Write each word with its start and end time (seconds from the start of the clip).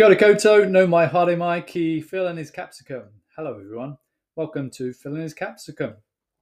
Kia 0.00 0.06
ora 0.06 0.16
koutou, 0.16 0.70
nau 0.70 0.86
mai 0.86 1.06
haere 1.06 1.36
mai 1.36 1.60
ki 1.60 2.00
Phil 2.00 2.26
and 2.26 2.38
his 2.38 2.50
capsicum. 2.50 3.02
Hello 3.36 3.58
everyone, 3.60 3.98
welcome 4.34 4.70
to 4.70 4.94
Phil 4.94 5.12
and 5.12 5.24
his 5.24 5.34
capsicum. 5.34 5.92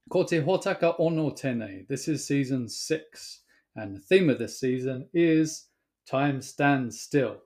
Ko 0.09 0.23
te 0.23 0.41
hotaka 0.41 0.95
ono 1.01 1.31
tene. 1.31 1.85
This 1.89 2.07
is 2.07 2.25
season 2.25 2.69
six, 2.69 3.41
and 3.75 3.97
the 3.97 4.01
theme 4.01 4.31
of 4.31 4.39
this 4.39 4.61
season 4.61 5.09
is 5.13 5.71
Time 6.07 6.41
Stands 6.41 7.01
Still. 7.01 7.39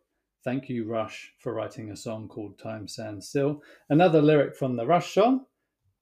Thank 0.44 0.68
you, 0.68 0.84
Rush, 0.84 1.32
for 1.38 1.54
writing 1.54 1.92
a 1.92 1.96
song 1.96 2.28
called 2.28 2.58
Time 2.58 2.86
Stands 2.86 3.30
Still. 3.30 3.62
Another 3.88 4.20
lyric 4.20 4.54
from 4.54 4.76
the 4.76 4.84
Rush 4.84 5.14
song 5.14 5.46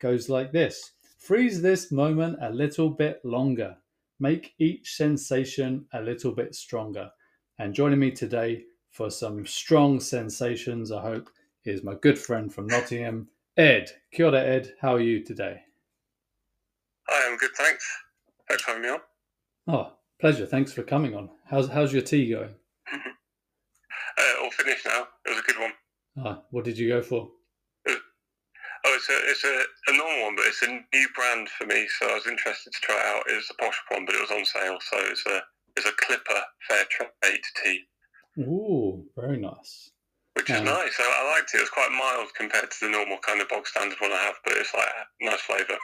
goes 0.00 0.29
like 0.29 0.50
this 0.50 0.90
Freeze 1.18 1.63
this 1.63 1.93
moment 1.93 2.36
a 2.43 2.50
little 2.50 2.90
bit 2.90 3.24
longer, 3.24 3.77
make 4.18 4.54
each 4.58 4.96
sensation 4.96 5.86
a 5.93 6.02
little 6.02 6.32
bit 6.32 6.57
stronger. 6.57 7.13
And 7.61 7.72
joining 7.72 8.00
me 8.00 8.11
today 8.11 8.64
for 9.00 9.11
some 9.11 9.46
strong 9.46 9.99
sensations, 9.99 10.93
I 10.93 11.00
hope, 11.00 11.31
is 11.64 11.82
my 11.82 11.95
good 12.03 12.18
friend 12.18 12.53
from 12.53 12.67
Nottingham, 12.67 13.29
Ed. 13.57 13.91
Kia 14.13 14.27
ora, 14.27 14.43
Ed. 14.43 14.75
How 14.79 14.95
are 14.95 15.00
you 15.00 15.25
today? 15.25 15.63
Hi, 17.08 17.31
I'm 17.32 17.39
good, 17.39 17.53
thanks. 17.57 17.82
Thanks 18.46 18.63
for 18.63 18.72
having 18.72 18.82
me 18.82 18.91
on. 18.91 19.00
Oh, 19.68 19.93
pleasure. 20.21 20.44
Thanks 20.44 20.75
for 20.75 20.82
coming 20.82 21.17
on. 21.17 21.31
How's 21.46 21.71
how's 21.71 21.94
your 21.94 22.03
tea 22.03 22.31
going? 22.31 22.55
Uh, 24.18 24.43
all 24.43 24.50
finished 24.50 24.85
now. 24.85 25.07
It 25.25 25.30
was 25.30 25.39
a 25.39 25.43
good 25.43 25.58
one. 25.58 25.72
Ah, 26.19 26.43
what 26.50 26.64
did 26.64 26.77
you 26.77 26.89
go 26.89 27.00
for? 27.00 27.30
Oh, 27.89 27.94
it's 28.85 29.08
a 29.08 29.30
it's 29.30 29.44
a, 29.44 29.93
a 29.93 29.96
normal 29.96 30.25
one, 30.27 30.36
but 30.36 30.44
it's 30.44 30.61
a 30.63 30.67
new 30.67 31.08
brand 31.14 31.49
for 31.49 31.64
me, 31.64 31.86
so 31.99 32.11
I 32.11 32.14
was 32.14 32.27
interested 32.27 32.72
to 32.72 32.80
try 32.83 32.97
it 32.97 33.06
out. 33.06 33.30
It 33.30 33.36
was 33.36 33.50
a 33.50 33.55
posh 33.55 33.80
one, 33.89 34.05
but 34.05 34.17
it 34.17 34.20
was 34.20 34.30
on 34.33 34.44
sale, 34.44 34.78
so 34.80 34.98
it's 35.08 35.24
a 35.27 35.41
it's 35.77 35.86
a 35.86 35.92
Clipper 35.92 36.42
Fair 36.69 36.84
Trade 36.91 37.41
tea, 37.64 37.86
Ooh, 38.39 38.80
very 39.20 39.38
nice. 39.38 39.90
which 40.34 40.48
is 40.50 40.58
Um, 40.58 40.64
nice. 40.64 40.94
I, 40.98 41.04
I 41.04 41.36
liked 41.36 41.52
it. 41.54 41.58
It 41.58 41.60
was 41.62 41.70
quite 41.70 41.90
mild 41.90 42.32
compared 42.34 42.70
to 42.70 42.76
the 42.80 42.88
normal 42.90 43.18
kind 43.18 43.40
of 43.40 43.48
bog 43.48 43.66
standard 43.66 43.98
one 44.00 44.12
I 44.12 44.22
have, 44.22 44.36
but 44.44 44.54
it's 44.56 44.72
like 44.74 44.88
a 44.88 45.24
nice 45.24 45.40
flavour. 45.40 45.77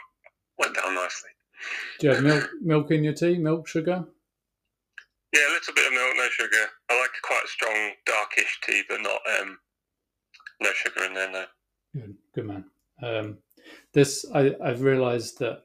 Went 0.57 0.75
down 0.75 0.95
nicely. 0.95 1.29
Do 1.99 2.07
you 2.07 2.13
have 2.13 2.23
milk 2.23 2.49
milk 2.61 2.91
in 2.91 3.03
your 3.03 3.13
tea? 3.13 3.37
Milk, 3.37 3.67
sugar? 3.67 4.05
Yeah, 5.33 5.41
a 5.49 5.53
little 5.53 5.73
bit 5.73 5.87
of 5.87 5.93
milk, 5.93 6.13
no 6.17 6.27
sugar. 6.29 6.65
I 6.89 6.99
like 6.99 7.11
quite 7.23 7.43
a 7.45 7.47
strong 7.47 7.91
darkish 8.05 8.59
tea, 8.63 8.83
but 8.87 9.01
not 9.01 9.19
um 9.39 9.59
no 10.61 10.71
sugar 10.73 11.03
in 11.05 11.13
there. 11.13 11.31
No. 11.31 11.45
Good, 11.93 12.15
good 12.33 12.45
man. 12.45 12.65
Um, 13.03 13.37
this 13.93 14.25
I, 14.33 14.55
I've 14.63 14.81
realised 14.81 15.39
that 15.39 15.63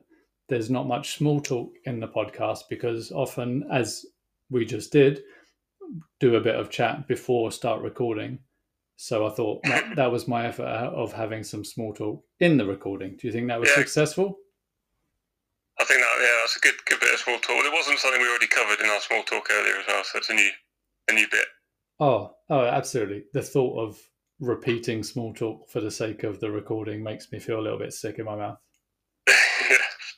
there's 0.49 0.71
not 0.71 0.87
much 0.89 1.17
small 1.17 1.41
talk 1.41 1.73
in 1.85 2.01
the 2.01 2.09
podcast 2.09 2.65
because 2.69 3.13
often, 3.13 3.65
as 3.71 4.05
we 4.51 4.65
just 4.67 4.93
did, 4.93 5.23
do 6.21 6.37
a 6.37 6.41
bit 6.41 6.55
of 6.55 6.71
chat 6.71 7.07
before 7.09 7.51
start 7.53 7.83
recording. 7.83 8.39
So 8.97 9.27
I 9.27 9.31
thought 9.31 9.63
that, 9.65 9.85
that 9.97 10.13
was 10.13 10.29
my 10.29 10.47
effort 10.47 10.67
uh, 10.67 10.91
of 10.95 11.13
having 11.13 11.43
some 11.43 11.65
small 11.65 11.93
talk 11.93 12.23
in 12.41 12.57
the 12.57 12.67
recording. 12.67 13.17
Do 13.17 13.27
you 13.27 13.33
think 13.33 13.49
that 13.49 13.61
was 13.61 13.69
Yeah. 13.71 13.77
successful? 13.77 14.39
I 15.81 15.85
think 15.85 16.01
that 16.01 16.17
yeah, 16.21 16.39
that's 16.43 16.57
a 16.57 16.61
good 16.61 16.75
good 16.87 17.01
bit 17.01 17.15
of 17.15 17.21
small 17.21 17.39
talk. 17.39 17.65
It 17.65 17.73
wasn't 17.73 17.99
something 17.99 18.21
we 18.21 18.29
already 18.29 18.47
covered 18.47 18.81
in 18.81 18.91
our 18.91 19.01
small 19.01 19.23
talk 19.23 19.49
earlier 19.51 19.77
as 19.79 19.87
well, 19.89 20.05
so 20.05 20.19
it's 20.19 20.31
a 20.31 20.35
new 20.35 20.51
a 21.09 21.13
new 21.15 21.27
bit. 21.31 21.47
Oh, 21.99 22.35
oh, 22.51 22.67
absolutely. 22.67 23.25
The 23.33 23.43
thought 23.43 23.79
of 23.79 23.99
repeating 24.39 25.03
small 25.03 25.33
talk 25.33 25.69
for 25.71 25.81
the 25.81 25.91
sake 25.91 26.25
of 26.25 26.41
the 26.41 26.51
recording 26.51 27.03
makes 27.03 27.33
me 27.33 27.39
feel 27.39 27.59
a 27.59 27.63
little 27.63 27.79
bit 27.79 27.93
sick 27.93 28.19
in 28.19 28.27
my 28.27 28.37
mouth. 28.37 28.59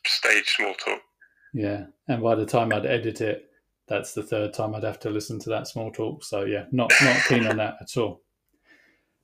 Stage 0.06 0.54
small 0.56 0.74
talk. 0.74 1.00
Yeah, 1.54 1.84
and 2.08 2.22
by 2.22 2.34
the 2.34 2.46
time 2.46 2.72
I'd 2.72 2.84
edit 2.86 3.20
it, 3.20 3.48
that's 3.86 4.14
the 4.14 4.22
third 4.22 4.54
time 4.54 4.74
I'd 4.74 4.84
have 4.84 5.00
to 5.00 5.10
listen 5.10 5.38
to 5.40 5.50
that 5.50 5.68
small 5.68 5.90
talk. 5.90 6.24
So 6.24 6.44
yeah, 6.44 6.64
not 6.72 6.92
not 7.02 7.16
keen 7.28 7.46
on 7.46 7.56
that 7.58 7.76
at 7.80 7.96
all. 7.96 8.22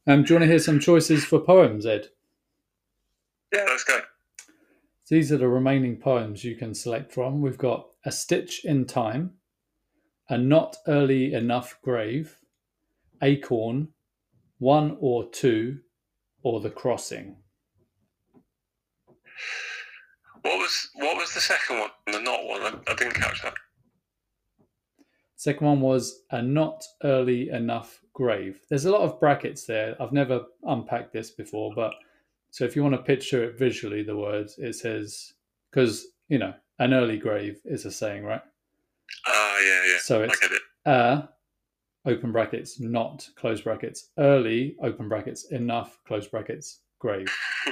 Um, 0.07 0.23
do 0.23 0.33
you 0.33 0.41
want 0.41 0.45
to 0.45 0.51
hear 0.51 0.59
some 0.59 0.81
choices 0.81 1.25
for 1.25 1.39
poems, 1.39 1.87
Ed? 1.87 2.09
Yeah, 3.53 3.65
let's 3.69 3.85
go. 3.85 4.01
These 5.09 5.33
are 5.33 5.39
the 5.39 5.49
remaining 5.49 5.97
poems 5.97 6.45
you 6.45 6.57
can 6.57 6.75
select 6.75 7.13
from. 7.13 7.41
We've 7.41 7.59
got 7.59 7.89
A 8.05 8.13
Stitch 8.13 8.65
in 8.65 8.87
Time, 8.87 9.33
A 10.29 10.39
Not 10.39 10.77
Early 10.87 11.35
Enough 11.35 11.79
Grave, 11.83 12.39
Acorn, 13.21 13.89
One 14.59 14.97
or 15.01 15.29
Two, 15.31 15.81
or 16.43 16.61
The 16.61 16.71
Crossing. 16.71 17.37
What 20.43 20.59
was 20.59 20.91
what 20.95 21.17
was 21.17 21.35
the 21.35 21.41
second 21.41 21.81
one? 21.81 21.91
The 22.07 22.21
not 22.21 22.45
one. 22.45 22.63
I, 22.63 22.93
I 22.93 22.95
didn't 22.95 23.15
catch 23.15 23.43
that. 23.43 23.55
Second 25.41 25.67
one 25.67 25.81
was 25.81 26.25
a 26.33 26.43
not 26.43 26.85
early 27.03 27.49
enough 27.49 28.03
grave. 28.13 28.61
There's 28.69 28.85
a 28.85 28.93
lot 28.93 29.01
of 29.01 29.19
brackets 29.19 29.65
there. 29.65 29.97
I've 29.99 30.13
never 30.13 30.43
unpacked 30.65 31.15
this 31.15 31.31
before, 31.31 31.73
but 31.75 31.95
so 32.51 32.67
if 32.67 32.77
you 32.77 32.83
want 32.83 32.95
to 32.95 33.03
picture 33.03 33.43
it 33.45 33.59
visually, 33.59 34.03
the 34.03 34.19
words 34.19 34.59
it 34.59 34.75
says 34.75 35.33
because 35.71 36.09
you 36.29 36.37
know 36.39 36.53
an 36.79 36.93
early 36.93 37.17
grave 37.17 37.59
is 37.65 37.87
a 37.87 37.91
saying, 37.91 38.23
right? 38.23 38.43
Ah, 39.27 39.59
yeah, 39.61 39.93
yeah. 39.93 39.99
So 40.03 40.23
it's 40.25 40.39
it. 40.43 40.61
a 40.85 41.31
open 42.05 42.33
brackets 42.33 42.79
not 42.79 43.27
close 43.37 43.63
brackets 43.63 44.11
early 44.19 44.77
open 44.83 45.09
brackets 45.09 45.53
enough 45.53 45.99
close 46.07 46.27
brackets 46.27 46.81
grave. 46.99 47.35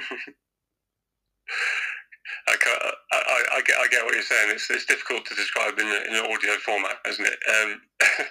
Get 3.69 3.77
I 3.77 3.87
get 3.89 4.05
what 4.05 4.15
you're 4.15 4.23
saying. 4.23 4.51
It's 4.51 4.71
it's 4.71 4.87
difficult 4.87 5.27
to 5.27 5.35
describe 5.35 5.79
in, 5.79 5.87
a, 5.87 6.09
in 6.09 6.15
an 6.17 6.33
audio 6.33 6.55
format, 6.65 6.97
isn't 7.07 7.27
it? 7.27 7.39
Um, 7.49 7.81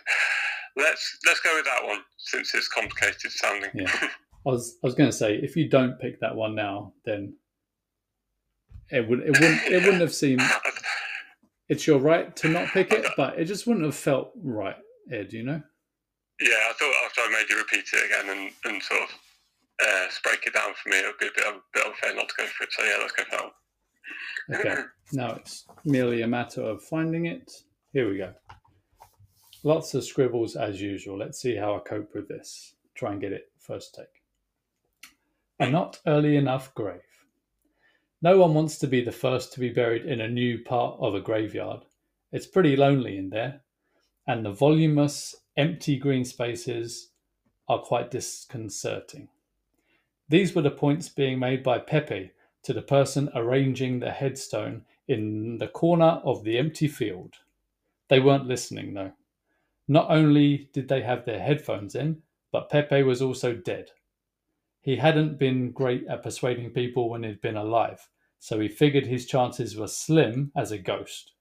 let's 0.75 1.17
let's 1.27 1.39
go 1.41 1.55
with 1.55 1.65
that 1.65 1.85
one 1.85 1.99
since 2.17 2.55
it's 2.55 2.67
complicated 2.67 3.31
sounding. 3.31 3.69
Yeah. 3.75 3.91
I 4.01 4.49
was 4.49 4.77
I 4.83 4.87
was 4.87 4.95
going 4.95 5.11
to 5.11 5.15
say 5.15 5.35
if 5.35 5.55
you 5.55 5.69
don't 5.69 5.99
pick 5.99 6.19
that 6.21 6.35
one 6.35 6.55
now, 6.55 6.93
then 7.05 7.35
it 8.89 9.07
would 9.07 9.19
it 9.19 9.39
wouldn't 9.39 9.63
it 9.65 9.83
wouldn't 9.83 10.01
have 10.01 10.13
seemed 10.13 10.41
it's 11.69 11.85
your 11.85 11.99
right 11.99 12.35
to 12.37 12.49
not 12.49 12.69
pick 12.69 12.91
it, 12.91 13.05
but 13.15 13.37
it 13.37 13.45
just 13.45 13.67
wouldn't 13.67 13.85
have 13.85 13.95
felt 13.95 14.31
right, 14.41 14.77
Ed. 15.11 15.33
You 15.33 15.43
know? 15.43 15.61
Yeah, 16.39 16.69
I 16.69 16.73
thought 16.73 16.93
after 17.05 17.21
I 17.21 17.29
made 17.31 17.49
you 17.49 17.57
repeat 17.57 17.85
it 17.93 18.05
again 18.05 18.37
and, 18.37 18.51
and 18.65 18.81
sort 18.81 19.01
of 19.01 19.09
uh, 19.83 20.07
break 20.23 20.45
it 20.45 20.53
down 20.53 20.73
for 20.81 20.89
me, 20.89 20.97
it 20.97 21.05
would 21.05 21.19
be 21.19 21.27
a 21.27 21.31
bit, 21.35 21.45
a 21.45 21.59
bit 21.73 21.85
unfair 21.85 22.15
not 22.15 22.29
to 22.29 22.35
go 22.37 22.45
for 22.45 22.63
it. 22.63 22.71
So 22.71 22.83
yeah, 22.83 22.97
let's 22.99 23.11
go 23.11 23.23
for 23.23 23.31
that 23.31 23.43
one. 23.43 23.51
Okay. 24.53 24.75
Now 25.13 25.31
it's 25.35 25.65
merely 25.85 26.21
a 26.21 26.27
matter 26.27 26.61
of 26.61 26.83
finding 26.83 27.25
it. 27.25 27.51
Here 27.93 28.09
we 28.09 28.17
go. 28.17 28.33
Lots 29.63 29.93
of 29.93 30.03
scribbles 30.03 30.55
as 30.55 30.81
usual. 30.81 31.17
Let's 31.17 31.41
see 31.41 31.55
how 31.55 31.75
I 31.75 31.79
cope 31.79 32.13
with 32.13 32.27
this. 32.27 32.75
Try 32.95 33.11
and 33.11 33.21
get 33.21 33.33
it 33.33 33.51
first 33.59 33.95
take. 33.95 34.05
A 35.59 35.69
not 35.69 35.99
early 36.05 36.37
enough 36.37 36.73
grave. 36.75 37.01
No 38.21 38.37
one 38.37 38.53
wants 38.53 38.77
to 38.79 38.87
be 38.87 39.03
the 39.03 39.11
first 39.11 39.53
to 39.53 39.59
be 39.59 39.69
buried 39.69 40.05
in 40.05 40.21
a 40.21 40.27
new 40.27 40.63
part 40.63 40.97
of 40.99 41.15
a 41.15 41.21
graveyard. 41.21 41.81
It's 42.31 42.47
pretty 42.47 42.75
lonely 42.75 43.17
in 43.17 43.29
there, 43.29 43.61
and 44.27 44.45
the 44.45 44.51
voluminous, 44.51 45.35
empty 45.55 45.97
green 45.97 46.25
spaces 46.25 47.09
are 47.67 47.79
quite 47.79 48.11
disconcerting. 48.11 49.29
These 50.29 50.55
were 50.55 50.61
the 50.61 50.71
points 50.71 51.09
being 51.09 51.39
made 51.39 51.63
by 51.63 51.79
Pepe 51.79 52.31
to 52.67 52.73
the 52.73 52.81
person 52.81 53.29
arranging 53.33 53.97
the 53.97 54.11
headstone 54.11 54.83
in 55.07 55.57
the 55.57 55.69
corner 55.69 56.19
of 56.25 56.43
the 56.43 56.57
empty 56.57 56.85
field. 56.85 57.35
They 58.09 58.19
weren't 58.19 58.45
listening, 58.45 58.93
though. 58.93 59.13
Not 59.87 60.11
only 60.11 60.69
did 60.73 60.89
they 60.89 61.01
have 61.01 61.23
their 61.23 61.39
headphones 61.39 61.95
in, 61.95 62.23
but 62.51 62.69
Pepe 62.69 63.03
was 63.03 63.21
also 63.21 63.53
dead. 63.55 63.91
He 64.81 64.97
hadn't 64.97 65.39
been 65.39 65.71
great 65.71 66.05
at 66.07 66.23
persuading 66.23 66.71
people 66.71 67.09
when 67.09 67.23
he'd 67.23 67.39
been 67.39 67.55
alive, 67.55 68.09
so 68.37 68.59
he 68.59 68.67
figured 68.67 69.05
his 69.05 69.25
chances 69.25 69.77
were 69.77 69.87
slim 69.87 70.51
as 70.53 70.73
a 70.73 70.77
ghost. 70.77 71.31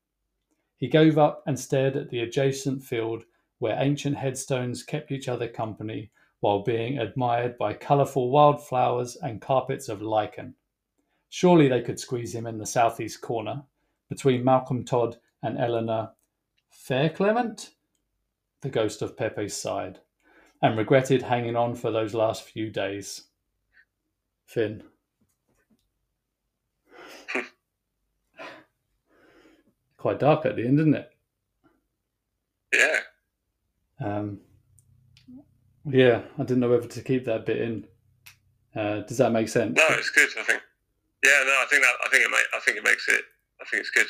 He 0.77 0.87
gave 0.87 1.19
up 1.19 1.43
and 1.45 1.59
stared 1.59 1.97
at 1.97 2.11
the 2.11 2.21
adjacent 2.21 2.85
field 2.85 3.25
where 3.59 3.83
ancient 3.83 4.17
headstones 4.17 4.85
kept 4.85 5.11
each 5.11 5.27
other 5.27 5.49
company 5.49 6.13
while 6.39 6.63
being 6.63 7.01
admired 7.01 7.59
by 7.59 7.73
colourful 7.73 8.31
wildflowers 8.31 9.17
and 9.17 9.41
carpets 9.41 9.89
of 9.89 10.01
lichen. 10.01 10.55
Surely 11.29 11.69
they 11.69 11.83
could 11.83 11.99
squeeze 12.01 12.35
him 12.35 12.47
in 12.47 12.59
the 12.59 12.67
southeast 12.67 13.21
corner 13.21 13.63
between 14.09 14.45
Malcolm 14.45 14.85
Todd 14.85 15.17
and 15.43 15.59
Eleanor 15.59 16.11
Fairclement, 16.71 17.71
the 18.63 18.69
ghost 18.69 19.03
of 19.03 19.17
Pepe's 19.17 19.55
side, 19.57 19.99
and 20.63 20.79
regretted 20.79 21.23
hanging 21.23 21.57
on 21.57 21.75
for 21.75 21.91
those 21.91 22.15
last 22.15 22.43
few 22.45 22.71
days. 22.71 23.25
Finn. 24.47 24.83
Quite 29.97 30.21
dark 30.21 30.47
at 30.47 30.57
the 30.57 30.67
end, 30.67 30.79
isn't 30.81 30.95
it? 30.95 31.11
Yeah, 32.73 32.99
Um, 34.01 34.41
yeah, 35.89 36.23
I 36.37 36.43
didn't 36.43 36.61
know 36.61 36.69
whether 36.69 36.89
to 36.89 37.03
keep 37.03 37.25
that 37.25 37.47
bit 37.47 37.59
in. 37.61 37.87
Uh, 38.75 39.01
does 39.01 39.19
that 39.19 39.33
make 39.33 39.49
sense? 39.49 39.77
no, 39.77 39.87
it's 39.91 40.11
good. 40.11 40.29
I 40.39 40.43
think. 40.43 40.63
Yeah, 41.27 41.43
no, 41.45 41.53
I 41.61 41.67
think 41.69 41.83
that 41.83 41.95
I 42.05 42.09
think 42.11 42.25
it 42.25 42.31
ma- 42.31 42.57
I 42.57 42.61
think 42.61 42.77
it 42.79 42.85
makes 42.85 43.09
it. 43.09 43.23
I 43.61 43.65
think 43.65 43.81
it's 43.81 43.91
good, 43.91 44.07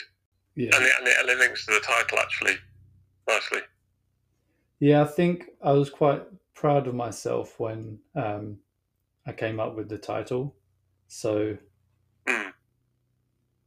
Yeah. 0.54 0.76
and 0.76 0.84
it, 0.84 0.92
and 0.98 1.08
it, 1.08 1.16
and 1.20 1.30
it 1.30 1.38
links 1.38 1.64
to 1.66 1.72
the 1.72 1.80
title 1.80 2.18
actually 2.18 2.56
nicely. 3.28 3.60
Yeah, 4.80 5.02
I 5.02 5.06
think 5.06 5.46
I 5.62 5.72
was 5.72 5.88
quite 5.90 6.22
proud 6.54 6.86
of 6.86 6.94
myself 6.94 7.58
when 7.58 7.98
um, 8.14 8.58
I 9.26 9.32
came 9.32 9.60
up 9.60 9.76
with 9.76 9.88
the 9.88 9.98
title. 9.98 10.54
So, 11.08 11.56
Mm. 12.28 12.52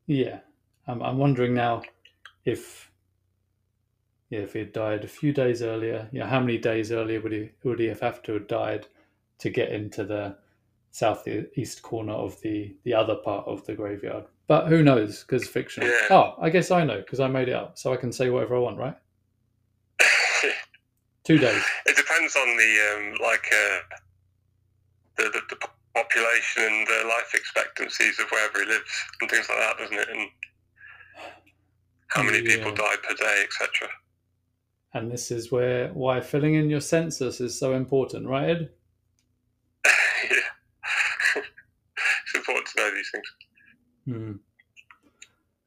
yeah, 0.08 0.40
I'm, 0.88 1.02
I'm 1.02 1.18
wondering 1.18 1.56
now 1.56 1.82
if, 2.46 2.92
yeah, 4.30 4.42
if 4.42 4.54
he 4.54 4.60
had 4.60 4.74
died 4.74 5.04
a 5.04 5.08
few 5.08 5.34
days 5.34 5.62
earlier, 5.64 6.10
you 6.12 6.20
know, 6.20 6.28
how 6.28 6.40
many 6.40 6.58
days 6.60 6.92
earlier 6.92 7.22
would 7.22 7.32
he 7.32 7.50
would 7.64 7.80
he 7.80 7.88
have 7.88 8.02
have 8.02 8.22
to 8.24 8.34
have 8.34 8.48
died 8.48 8.88
to 9.40 9.50
get 9.50 9.72
into 9.72 10.04
the 10.04 10.38
southeast 10.92 11.82
corner 11.82 12.14
of 12.14 12.40
the 12.42 12.76
the 12.84 12.94
other 12.94 13.16
part 13.16 13.48
of 13.48 13.66
the 13.66 13.74
graveyard? 13.74 14.26
But 14.48 14.68
who 14.68 14.84
knows? 14.84 15.22
Because 15.22 15.48
fiction. 15.48 15.84
Yeah. 15.84 16.08
Oh, 16.10 16.36
I 16.42 16.50
guess 16.50 16.72
I 16.72 16.84
know 16.84 16.98
because 16.98 17.20
I 17.20 17.28
made 17.28 17.50
it 17.50 17.56
up, 17.56 17.78
so 17.78 17.94
I 17.94 17.98
can 17.98 18.12
say 18.12 18.30
whatever 18.30 18.56
I 18.56 18.60
want, 18.60 18.78
right? 18.78 18.96
Two 21.24 21.38
days. 21.38 21.64
it 21.86 21.96
depends 21.96 22.36
on 22.36 22.58
the 22.58 22.96
um, 22.96 23.14
like 23.22 23.46
uh, 23.52 23.96
the, 25.18 25.24
the 25.30 25.42
the 25.50 25.68
population 25.94 26.64
and 26.64 26.88
the 26.88 27.08
life 27.08 27.34
expectancies 27.34 28.20
of 28.20 28.30
wherever 28.30 28.60
he 28.60 28.66
lives 28.66 28.92
and 29.22 29.30
things 29.30 29.48
like 29.50 29.58
that, 29.60 29.78
doesn't 29.78 29.98
it? 29.98 30.08
And 30.10 30.30
how 32.08 32.24
many 32.24 32.42
people 32.42 32.74
die 32.74 32.96
per 33.08 33.16
day, 33.16 33.44
etc. 33.44 33.90
And 34.94 35.12
this 35.12 35.30
is 35.30 35.52
where 35.52 35.90
why 35.90 36.22
filling 36.22 36.56
in 36.56 36.70
your 36.70 36.82
census 36.82 37.40
is 37.40 37.58
so 37.60 37.74
important, 37.74 38.28
right, 38.28 38.50
Ed? 38.50 38.70
yeah, 39.86 40.49
it's 42.30 42.36
important 42.36 42.68
to 42.68 42.82
know 42.82 42.92
these 42.96 43.12
things. 43.12 44.42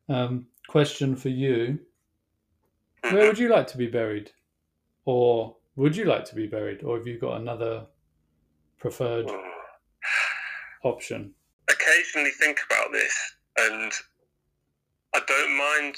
Hmm. 0.09 0.15
Um, 0.15 0.47
question 0.69 1.17
for 1.17 1.29
you: 1.29 1.79
Mm-hmm. 3.05 3.17
Where 3.17 3.27
would 3.27 3.39
you 3.39 3.49
like 3.49 3.67
to 3.69 3.77
be 3.79 3.89
buried, 3.89 4.31
or 5.05 5.57
would 5.77 5.97
you 5.97 6.05
like 6.05 6.25
to 6.27 6.35
be 6.37 6.47
buried, 6.47 6.83
or 6.85 6.99
have 6.99 7.07
you 7.07 7.19
got 7.19 7.41
another 7.41 7.87
preferred 8.79 9.27
Mm. 9.27 9.51
option? 10.85 11.35
occasionally 11.71 12.31
think 12.33 12.59
about 12.67 12.91
this 12.93 13.15
and 13.59 13.93
I 15.15 15.21
don't 15.27 15.57
mind 15.57 15.97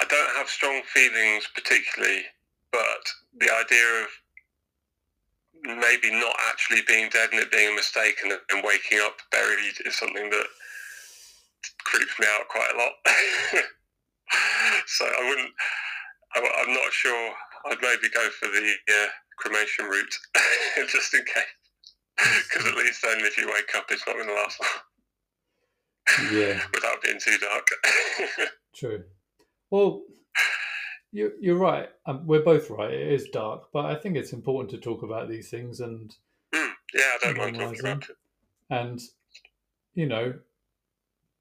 I 0.00 0.04
don't 0.08 0.36
have 0.36 0.48
strong 0.48 0.82
feelings 0.84 1.48
particularly 1.54 2.22
but 2.70 3.04
the 3.38 3.50
idea 3.52 4.02
of 4.02 4.08
maybe 5.62 6.10
not 6.10 6.34
actually 6.50 6.82
being 6.86 7.08
dead 7.10 7.30
and 7.32 7.40
it 7.40 7.52
being 7.52 7.72
a 7.72 7.76
mistake 7.76 8.16
and, 8.22 8.32
and 8.50 8.64
waking 8.64 8.98
up 9.00 9.16
buried 9.30 9.74
is 9.84 9.96
something 9.96 10.28
that 10.30 10.46
creeps 11.84 12.18
me 12.18 12.26
out 12.28 12.48
quite 12.48 12.70
a 12.74 12.78
lot. 12.78 12.92
So 14.86 15.04
I 15.04 15.28
wouldn't 15.28 15.52
I, 16.34 16.62
I'm 16.62 16.72
not 16.72 16.92
sure. 16.92 17.32
I'd 17.66 17.82
maybe 17.82 18.08
go 18.12 18.28
for 18.30 18.46
the 18.48 18.72
uh, 18.88 19.06
cremation 19.38 19.84
route 19.86 20.18
just 20.88 21.14
in 21.14 21.20
case. 21.24 21.44
Because 22.48 22.66
at 22.66 22.76
least 22.76 23.02
then 23.02 23.20
if 23.20 23.36
you 23.36 23.46
wake 23.46 23.74
up 23.76 23.86
it's 23.90 24.06
not 24.06 24.16
going 24.16 24.28
to 24.28 24.34
last 24.34 24.60
long. 24.60 26.32
Yeah, 26.32 26.60
without 26.74 27.02
being 27.02 27.18
too 27.20 27.36
dark. 27.38 27.66
true. 28.74 29.04
Well, 29.70 30.02
you 31.12 31.32
you're 31.40 31.56
right. 31.58 31.88
Um, 32.06 32.26
we're 32.26 32.42
both 32.42 32.70
right. 32.70 32.92
It 32.92 33.12
is 33.12 33.28
dark, 33.28 33.68
but 33.72 33.84
I 33.86 33.94
think 33.94 34.16
it's 34.16 34.32
important 34.32 34.70
to 34.70 34.78
talk 34.78 35.02
about 35.02 35.28
these 35.28 35.50
things 35.50 35.80
and 35.80 36.14
Hmm, 36.54 36.70
yeah, 36.94 37.02
I 37.14 37.18
don't 37.24 37.36
mind 37.36 37.56
talking 37.58 37.80
about 37.80 38.08
it. 38.10 38.16
and 38.70 39.00
you 39.94 40.06
know 40.06 40.34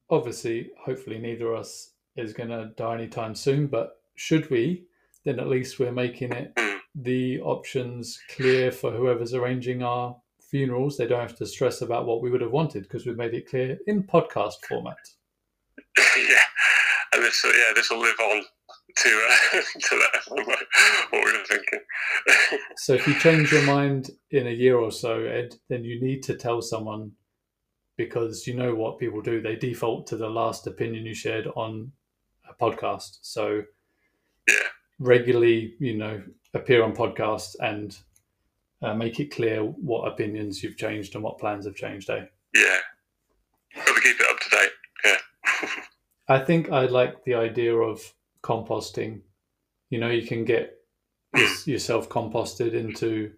obviously 0.09 0.71
hopefully 0.77 1.17
neither 1.17 1.53
of 1.53 1.59
us 1.61 1.91
is 2.15 2.33
going 2.33 2.49
to 2.49 2.71
die 2.77 2.95
anytime 2.95 3.33
soon 3.35 3.67
but 3.67 4.01
should 4.15 4.49
we 4.49 4.83
then 5.23 5.39
at 5.39 5.47
least 5.47 5.79
we're 5.79 5.91
making 5.91 6.31
it 6.33 6.53
Mm. 6.55 6.79
the 6.95 7.39
options 7.41 8.19
clear 8.35 8.71
for 8.71 8.91
whoever's 8.91 9.33
arranging 9.33 9.81
our 9.83 10.15
funerals 10.41 10.97
they 10.97 11.07
don't 11.07 11.21
have 11.21 11.37
to 11.37 11.45
stress 11.45 11.81
about 11.81 12.05
what 12.05 12.21
we 12.21 12.29
would 12.29 12.41
have 12.41 12.51
wanted 12.51 12.83
because 12.83 13.05
we've 13.05 13.15
made 13.17 13.33
it 13.33 13.49
clear 13.49 13.77
in 13.87 14.03
podcast 14.03 14.55
format 14.67 14.97
yeah, 15.97 16.43
and 17.13 17.23
this, 17.23 17.43
uh, 17.45 17.51
yeah, 17.55 17.71
this 17.73 17.89
will 17.89 17.99
live 17.99 18.19
on 18.19 18.43
to 18.95 19.27
uh, 19.29 19.61
to 19.79 19.95
that 19.99 20.21
what 20.45 20.59
we 21.11 21.19
were 21.19 21.45
thinking. 21.47 21.79
so 22.77 22.93
if 22.93 23.07
you 23.07 23.13
change 23.19 23.51
your 23.51 23.65
mind 23.65 24.11
in 24.31 24.47
a 24.47 24.51
year 24.51 24.77
or 24.77 24.91
so 24.91 25.23
ed 25.23 25.55
then 25.69 25.83
you 25.83 26.01
need 26.01 26.23
to 26.23 26.35
tell 26.35 26.61
someone 26.61 27.11
because 27.97 28.47
you 28.47 28.55
know 28.55 28.73
what 28.73 28.99
people 28.99 29.21
do 29.21 29.41
they 29.41 29.55
default 29.55 30.07
to 30.07 30.17
the 30.17 30.29
last 30.29 30.67
opinion 30.67 31.05
you 31.05 31.13
shared 31.13 31.47
on 31.55 31.91
a 32.49 32.53
podcast 32.53 33.19
so 33.21 33.63
yeah, 34.47 34.67
regularly, 34.99 35.75
you 35.79 35.97
know, 35.97 36.21
appear 36.53 36.83
on 36.83 36.95
podcasts 36.95 37.55
and 37.59 37.97
uh, 38.81 38.93
make 38.93 39.19
it 39.19 39.31
clear 39.31 39.61
what 39.61 40.07
opinions 40.07 40.63
you've 40.63 40.77
changed 40.77 41.15
and 41.15 41.23
what 41.23 41.39
plans 41.39 41.65
have 41.65 41.75
changed. 41.75 42.09
Eh? 42.09 42.25
yeah, 42.55 42.77
got 43.75 43.95
to 43.95 44.01
keep 44.01 44.19
it 44.19 44.27
up 44.29 44.39
to 44.39 44.49
date. 44.49 44.71
Yeah, 45.05 45.69
I 46.27 46.39
think 46.39 46.71
I 46.71 46.85
like 46.85 47.23
the 47.23 47.35
idea 47.35 47.75
of 47.75 48.01
composting. 48.43 49.21
You 49.89 49.99
know, 49.99 50.09
you 50.09 50.25
can 50.27 50.45
get 50.45 50.77
your- 51.35 51.47
yourself 51.65 52.09
composted 52.09 52.73
into 52.73 53.31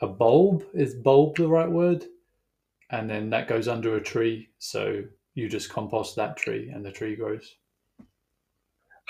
a 0.00 0.06
bulb. 0.06 0.64
Is 0.74 0.94
bulb 0.94 1.36
the 1.36 1.48
right 1.48 1.70
word? 1.70 2.04
And 2.90 3.08
then 3.10 3.30
that 3.30 3.48
goes 3.48 3.66
under 3.68 3.96
a 3.96 4.02
tree. 4.02 4.48
So 4.58 5.02
you 5.34 5.48
just 5.48 5.70
compost 5.70 6.16
that 6.16 6.36
tree 6.36 6.70
and 6.70 6.84
the 6.84 6.92
tree 6.92 7.16
grows. 7.16 7.56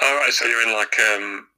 all 0.03 0.17
right. 0.17 0.33
So 0.33 0.45
you're 0.47 0.63
in 0.69 0.73
like 0.75 0.99
um 1.01 1.49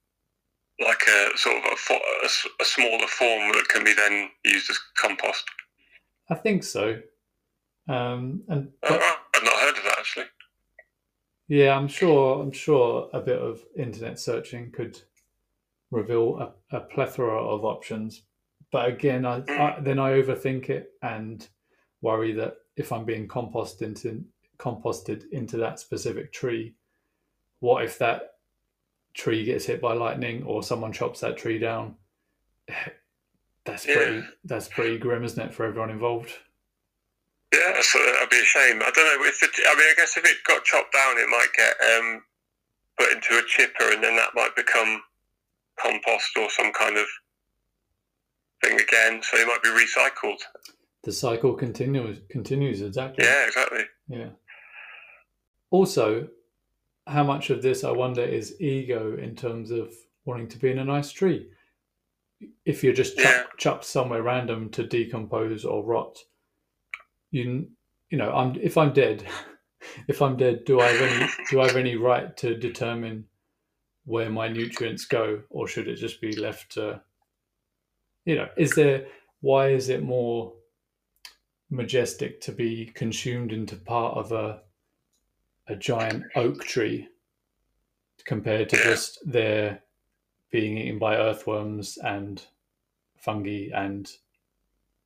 like 0.81 1.03
a 1.09 1.37
sort 1.37 1.57
of 1.57 1.73
a, 1.73 1.77
fo- 1.77 1.95
a 1.95 2.29
a 2.61 2.65
smaller 2.65 3.07
form 3.09 3.53
that 3.53 3.67
can 3.69 3.83
be 3.85 3.93
then 3.95 4.31
used 4.45 4.71
as 4.71 4.79
compost. 4.97 5.45
I 6.31 6.35
think 6.35 6.63
so. 6.65 7.01
Um, 7.89 8.43
and 8.49 8.69
Oh, 8.85 8.89
but-. 8.89 9.03
I've 9.37 9.45
not 9.45 9.55
heard 9.61 9.79
of 9.79 9.85
that 9.85 9.97
actually. 9.99 10.27
Yeah, 11.49 11.77
I'm 11.77 11.89
sure. 11.89 12.43
I'm 12.43 12.53
sure 12.53 13.09
a 13.13 13.21
bit 13.21 13.39
of 13.39 13.61
internet 13.77 14.21
searching 14.21 14.71
could 14.71 15.01
reveal 15.91 16.39
a, 16.71 16.77
a 16.77 16.81
plethora 16.81 17.43
of 17.43 17.65
options. 17.65 18.23
But 18.71 18.89
again, 18.89 19.25
I, 19.25 19.43
I 19.49 19.81
then 19.81 19.99
I 19.99 20.13
overthink 20.13 20.69
it 20.69 20.91
and 21.03 21.47
worry 22.03 22.33
that 22.33 22.57
if 22.77 22.93
I'm 22.93 23.05
being 23.07 23.27
composted 23.27 23.83
into 23.83 24.25
composted 24.59 25.25
into 25.33 25.57
that 25.57 25.81
specific 25.81 26.33
tree, 26.33 26.75
what 27.61 27.83
if 27.85 27.99
that 27.99 28.35
tree 29.15 29.45
gets 29.45 29.65
hit 29.65 29.81
by 29.81 29.95
lightning 29.95 30.43
or 30.45 30.63
someone 30.63 30.93
chops 30.93 31.21
that 31.21 31.39
tree 31.39 31.59
down? 31.59 31.95
That's 33.65 33.87
Yeah. 33.87 33.95
pretty. 33.95 34.27
That's 34.45 34.69
pretty 34.69 34.99
grim, 34.99 35.25
isn't 35.25 35.43
it, 35.49 35.55
for 35.55 35.65
everyone 35.65 35.91
involved? 35.91 36.31
Yeah, 37.53 37.81
so 37.81 37.99
that'd 37.99 38.29
be 38.31 38.41
a 38.41 38.45
shame. 38.45 38.83
I 38.83 38.91
don't 38.91 39.21
know 39.21 39.27
if 39.27 39.43
it, 39.43 39.51
I 39.67 39.75
mean, 39.75 39.87
I 39.91 39.95
guess 39.97 40.17
if 40.17 40.25
it 40.25 40.37
got 40.47 40.65
chopped 40.65 40.93
down, 40.93 41.17
it 41.19 41.29
might 41.29 41.49
get 41.57 41.75
um, 41.97 42.23
put 42.99 43.13
into 43.13 43.39
a 43.39 43.43
chipper, 43.47 43.93
and 43.93 44.03
then 44.05 44.17
that 44.17 44.35
might 44.35 44.55
become 44.55 45.01
compost 45.81 46.37
or 46.37 46.51
some 46.51 46.73
kind 46.73 46.99
of 46.99 47.07
thing 48.63 48.79
again. 48.79 49.23
So 49.23 49.39
it 49.39 49.47
might 49.47 49.63
be 49.63 49.71
recycled. 49.71 50.39
The 51.05 51.13
cycle 51.13 51.55
continues. 51.55 52.19
Continues 52.29 52.83
exactly. 52.83 53.25
Yeah, 53.25 53.47
exactly. 53.47 53.85
Yeah. 54.09 54.29
Also, 55.71 56.29
how 57.07 57.25
much 57.25 57.49
of 57.49 57.63
this 57.63 57.83
I 57.85 57.91
wonder 57.93 58.23
is 58.23 58.61
ego 58.61 59.17
in 59.17 59.35
terms 59.37 59.71
of 59.71 59.91
wanting 60.27 60.49
to 60.49 60.59
be 60.59 60.71
in 60.71 60.79
a 60.81 60.85
nice 60.85 61.13
tree. 61.13 61.49
If 62.67 62.85
you're 62.85 62.93
just 62.93 63.17
chuck, 63.17 63.25
Yeah. 63.35 63.45
chucked 63.57 63.85
somewhere 63.85 64.23
random 64.23 64.69
to 64.71 64.87
decompose 64.87 65.65
or 65.65 65.83
rot, 65.83 66.19
you 67.31 67.69
you 68.11 68.19
know, 68.19 68.33
I'm 68.33 68.57
if 68.61 68.77
I'm 68.77 68.93
dead, 68.93 69.25
if 70.09 70.23
I'm 70.23 70.37
dead, 70.37 70.65
do 70.65 70.81
I 70.81 70.87
have 70.89 71.03
any 71.03 71.33
do 71.51 71.61
I 71.61 71.67
have 71.67 71.77
any 71.77 71.97
right 71.97 72.37
to 72.39 72.57
determine 72.57 73.25
where 74.05 74.31
my 74.31 74.49
nutrients 74.49 75.05
go, 75.05 75.43
or 75.51 75.69
should 75.69 75.89
it 75.89 75.97
just 75.97 76.21
be 76.21 76.35
left 76.35 76.73
to, 76.73 77.03
you 78.25 78.35
know, 78.35 78.49
is 78.57 78.71
there 78.73 79.07
why 79.41 79.69
is 79.69 79.89
it 79.89 80.03
more 80.03 80.55
majestic 81.71 82.41
to 82.41 82.53
be 82.53 82.87
consumed 82.87 83.53
into 83.53 83.77
part 83.77 84.17
of 84.17 84.33
a 84.33 84.63
a 85.69 85.77
giant 85.77 86.25
oak 86.35 86.65
tree 86.65 87.07
compared 88.25 88.71
to 88.71 88.77
just 88.77 89.19
there 89.27 89.83
being 90.51 90.79
eaten 90.79 90.99
by 90.99 91.17
earthworms 91.17 91.99
and 91.99 92.43
fungi 93.17 93.69
and 93.75 94.11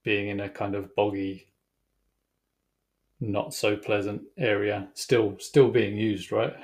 being 0.05 0.29
in 0.29 0.41
a 0.41 0.49
kind 0.49 0.77
of 0.77 0.95
boggy 0.95 1.52
not 3.23 3.55
so 3.55 3.77
pleasant 3.77 4.21
area 4.37 4.89
still 4.95 5.37
still 5.39 5.71
being 5.71 5.97
used 5.97 6.33
right 6.33 6.55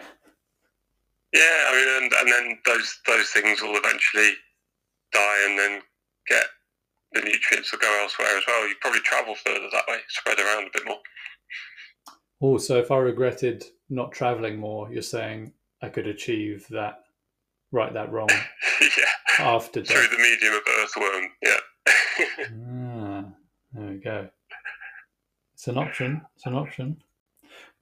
Yeah, 1.33 1.41
I 1.69 1.73
mean, 1.73 2.03
and, 2.03 2.13
and 2.21 2.29
then 2.33 2.59
those 2.67 2.99
those 3.07 3.29
things 3.29 3.63
will 3.63 3.77
eventually 3.77 4.33
die, 5.13 5.47
and 5.47 5.59
then 5.59 5.81
get 6.27 6.45
the 7.13 7.21
nutrients 7.21 7.71
will 7.71 7.79
go 7.79 8.01
elsewhere 8.03 8.37
as 8.37 8.45
well. 8.47 8.69
You 8.69 8.75
probably 8.81 9.01
travel 9.01 9.35
further 9.35 9.69
that 9.73 9.85
way, 9.89 9.99
spread 10.09 10.39
around 10.39 10.67
a 10.67 10.71
bit 10.73 10.87
more. 10.87 10.99
Oh, 12.41 12.59
so 12.59 12.77
if 12.77 12.91
i 12.91 12.97
regretted 12.99 13.65
not 13.91 14.13
traveling 14.13 14.59
more 14.59 14.89
you're 14.93 15.03
saying 15.03 15.53
i 15.83 15.89
could 15.89 16.07
achieve 16.07 16.67
that 16.71 17.01
right 17.73 17.93
that 17.95 18.13
wrong 18.13 18.29
yeah, 18.81 19.45
after 19.45 19.83
through 19.83 20.07
the 20.09 20.19
medium 20.19 20.55
of 20.55 20.63
earthworm. 20.81 21.31
Yeah. 21.43 21.61
ah, 22.71 23.25
there 23.73 23.89
we 23.89 23.97
go. 23.97 24.29
It's 25.59 25.67
an 25.67 25.77
option. 25.77 26.23
It's 26.37 26.47
an 26.47 26.55
option. 26.55 27.03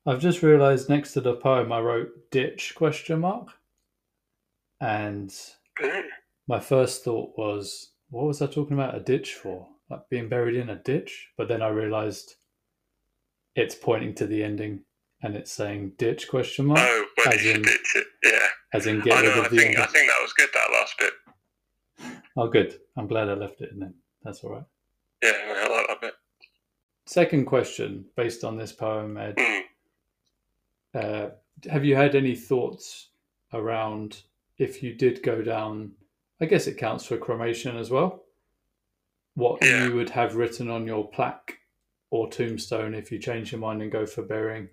I've 0.06 0.22
just 0.22 0.42
realised 0.42 0.88
next 0.88 1.12
to 1.12 1.20
the 1.20 1.34
poem 1.34 1.70
I 1.70 1.80
wrote 1.80 2.30
ditch 2.30 2.74
question 2.74 3.20
mark, 3.20 3.48
and 4.80 5.28
mm. 5.78 6.02
my 6.48 6.58
first 6.58 7.04
thought 7.04 7.36
was, 7.36 7.90
what 8.08 8.24
was 8.24 8.40
I 8.40 8.46
talking 8.46 8.78
about 8.78 8.94
a 8.94 9.00
ditch 9.00 9.34
for? 9.34 9.68
Like 9.90 10.08
being 10.08 10.30
buried 10.30 10.56
in 10.56 10.70
a 10.70 10.76
ditch? 10.76 11.28
But 11.36 11.48
then 11.48 11.60
I 11.60 11.68
realised 11.68 12.36
it's 13.54 13.74
pointing 13.74 14.14
to 14.14 14.26
the 14.26 14.42
ending 14.42 14.80
and 15.22 15.36
it's 15.36 15.52
saying 15.52 15.92
ditch 15.98 16.28
question 16.28 16.64
mark. 16.64 16.80
Oh, 16.80 17.06
well, 17.18 17.34
As 17.34 17.44
in- 17.44 17.60
ditch 17.60 17.96
it. 17.96 18.06
Yeah. 18.24 18.46
As 18.72 18.86
in 18.86 19.00
get 19.02 19.18
I 19.18 19.20
rid 19.20 19.36
know. 19.36 19.42
I 19.42 19.44
of 19.44 19.50
the 19.50 19.56
think. 19.58 19.78
I 19.78 19.84
think 19.84 20.08
that 20.08 20.22
was 20.22 20.32
good. 20.32 20.48
That 20.54 20.70
last 20.72 20.94
bit. 20.98 21.12
Oh, 22.38 22.48
good. 22.48 22.80
I'm 22.96 23.06
glad 23.06 23.28
I 23.28 23.34
left 23.34 23.60
it 23.60 23.72
in 23.72 23.80
then. 23.80 23.94
That's 24.22 24.42
all 24.42 24.52
right. 24.52 24.64
Yeah, 25.22 25.32
I 25.34 25.68
like 25.68 25.88
that 25.88 26.00
bit. 26.00 26.14
Second 27.06 27.44
question, 27.46 28.04
based 28.16 28.42
on 28.42 28.56
this 28.56 28.72
poem, 28.72 29.16
Ed. 29.16 29.36
Mm. 29.36 29.60
Uh, 30.94 31.28
have 31.70 31.84
you 31.84 31.94
had 31.94 32.14
any 32.16 32.34
thoughts 32.34 33.08
around 33.52 34.22
if 34.58 34.82
you 34.82 34.92
did 34.92 35.22
go 35.22 35.40
down? 35.40 35.92
I 36.40 36.46
guess 36.46 36.66
it 36.66 36.76
counts 36.78 37.06
for 37.06 37.16
cremation 37.16 37.76
as 37.76 37.90
well. 37.90 38.24
What 39.34 39.62
Yeah. 39.62 39.84
you 39.86 39.94
would 39.94 40.10
have 40.10 40.34
written 40.34 40.68
on 40.68 40.86
your 40.86 41.08
plaque 41.08 41.58
or 42.10 42.28
tombstone 42.28 42.94
if 42.94 43.12
you 43.12 43.18
change 43.18 43.52
your 43.52 43.60
mind 43.60 43.82
and 43.82 43.92
go 43.92 44.04
for 44.06 44.22
burying? 44.22 44.68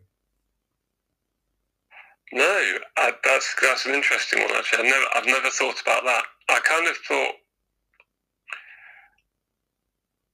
No, 2.31 2.77
I, 2.97 3.13
that's 3.23 3.53
that's 3.61 3.85
an 3.85 3.93
interesting 3.93 4.41
one 4.41 4.51
actually. 4.55 4.79
I've 4.79 4.85
never 4.85 5.05
I've 5.13 5.25
never 5.27 5.49
thought 5.49 5.79
about 5.81 6.03
that. 6.03 6.23
I 6.49 6.59
kind 6.61 6.87
of 6.87 6.97
thought. 6.97 7.35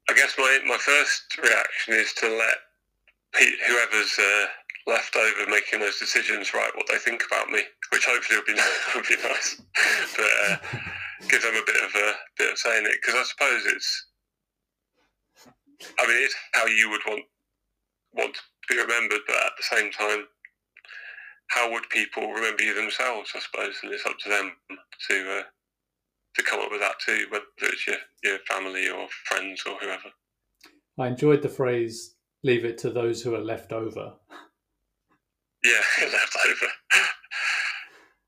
I 0.10 0.14
guess 0.14 0.34
my, 0.40 0.60
my 0.66 0.78
first 0.78 1.38
reaction 1.38 1.94
is 1.94 2.14
to 2.14 2.30
let 2.30 2.58
whoever's 3.68 4.18
uh, 4.18 4.46
left 4.88 5.16
over 5.16 5.52
making 5.52 5.82
those 5.82 6.00
decisions 6.00 6.52
write 6.52 6.76
what 6.76 6.88
they 6.90 6.98
think 6.98 7.22
about 7.28 7.50
me, 7.50 7.62
which 7.92 8.06
hopefully 8.06 8.40
will 8.40 8.46
be 8.48 8.54
be 9.16 9.22
nice, 9.22 9.62
but 10.18 10.32
uh, 10.50 10.58
give 11.30 11.44
them 11.44 11.54
a 11.54 11.66
bit 11.66 11.84
of 11.84 11.94
a 11.94 12.14
bit 12.40 12.52
of 12.52 12.58
saying 12.58 12.86
it 12.86 12.98
because 13.00 13.16
I 13.16 13.24
suppose 13.24 13.62
it's. 13.68 14.06
I 16.00 16.08
mean, 16.08 16.24
it's 16.24 16.36
how 16.54 16.66
you 16.66 16.90
would 16.90 17.02
want 17.08 17.26
want 18.14 18.34
to 18.34 18.42
be 18.68 18.82
remembered, 18.82 19.22
but 19.28 19.36
at 19.36 19.52
the 19.58 19.76
same 19.76 19.92
time, 19.92 20.26
how 21.50 21.72
would 21.72 21.88
people 21.92 22.32
remember 22.32 22.64
you 22.64 22.74
themselves? 22.74 23.32
I 23.36 23.40
suppose, 23.40 23.76
and 23.84 23.94
it's 23.94 24.08
up 24.08 24.18
to 24.24 24.30
them 24.30 24.54
to 25.10 25.40
uh, 25.40 25.44
to 26.40 26.50
come 26.50 26.60
up 26.62 26.72
with 26.72 26.82
that 26.82 27.00
too, 27.06 27.26
whether 27.30 27.46
it's 27.62 27.86
your 27.88 27.98
your 28.24 28.38
family 28.48 28.90
or 28.90 29.08
friends 29.26 29.64
or 29.66 29.78
whoever. 29.80 30.10
I 30.98 31.08
enjoyed 31.08 31.42
the 31.42 31.50
phrase 31.50 32.16
"leave 32.44 32.66
it 32.66 32.78
to 32.80 32.90
those 32.90 33.22
who 33.22 33.36
are 33.36 33.40
left 33.42 33.72
over." 33.74 34.14
Yeah, 35.64 35.82
left 36.02 36.38
over. 36.48 36.68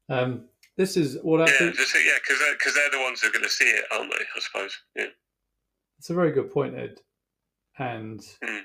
Um, 0.09 0.49
this 0.77 0.97
is 0.97 1.17
what 1.21 1.41
I 1.41 1.45
yeah, 1.51 1.57
think. 1.57 1.75
just 1.75 1.95
yeah, 1.95 2.17
because 2.21 2.39
they're, 2.39 2.55
'cause 2.57 2.73
they're 2.73 2.91
the 2.91 3.03
ones 3.03 3.21
who 3.21 3.29
are 3.29 3.31
going 3.31 3.43
to 3.43 3.49
see 3.49 3.65
it, 3.65 3.85
aren't 3.91 4.11
they? 4.11 4.25
I 4.35 4.39
suppose. 4.39 4.77
Yeah. 4.95 5.05
It's 5.99 6.09
a 6.09 6.13
very 6.13 6.31
good 6.31 6.51
point, 6.51 6.75
Ed, 6.75 6.99
and 7.77 8.19
Mm. 8.43 8.63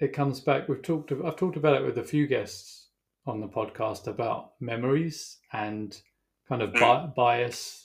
it 0.00 0.12
comes 0.12 0.40
back. 0.40 0.68
We've 0.68 0.82
talked. 0.82 1.12
I've 1.12 1.36
talked 1.36 1.56
about 1.56 1.80
it 1.80 1.84
with 1.86 1.98
a 1.98 2.02
few 2.04 2.26
guests 2.26 2.88
on 3.26 3.40
the 3.40 3.48
podcast 3.48 4.06
about 4.06 4.52
memories 4.60 5.38
and 5.52 5.98
kind 6.48 6.62
of 6.62 6.72
bi- 6.72 7.06
bias, 7.14 7.79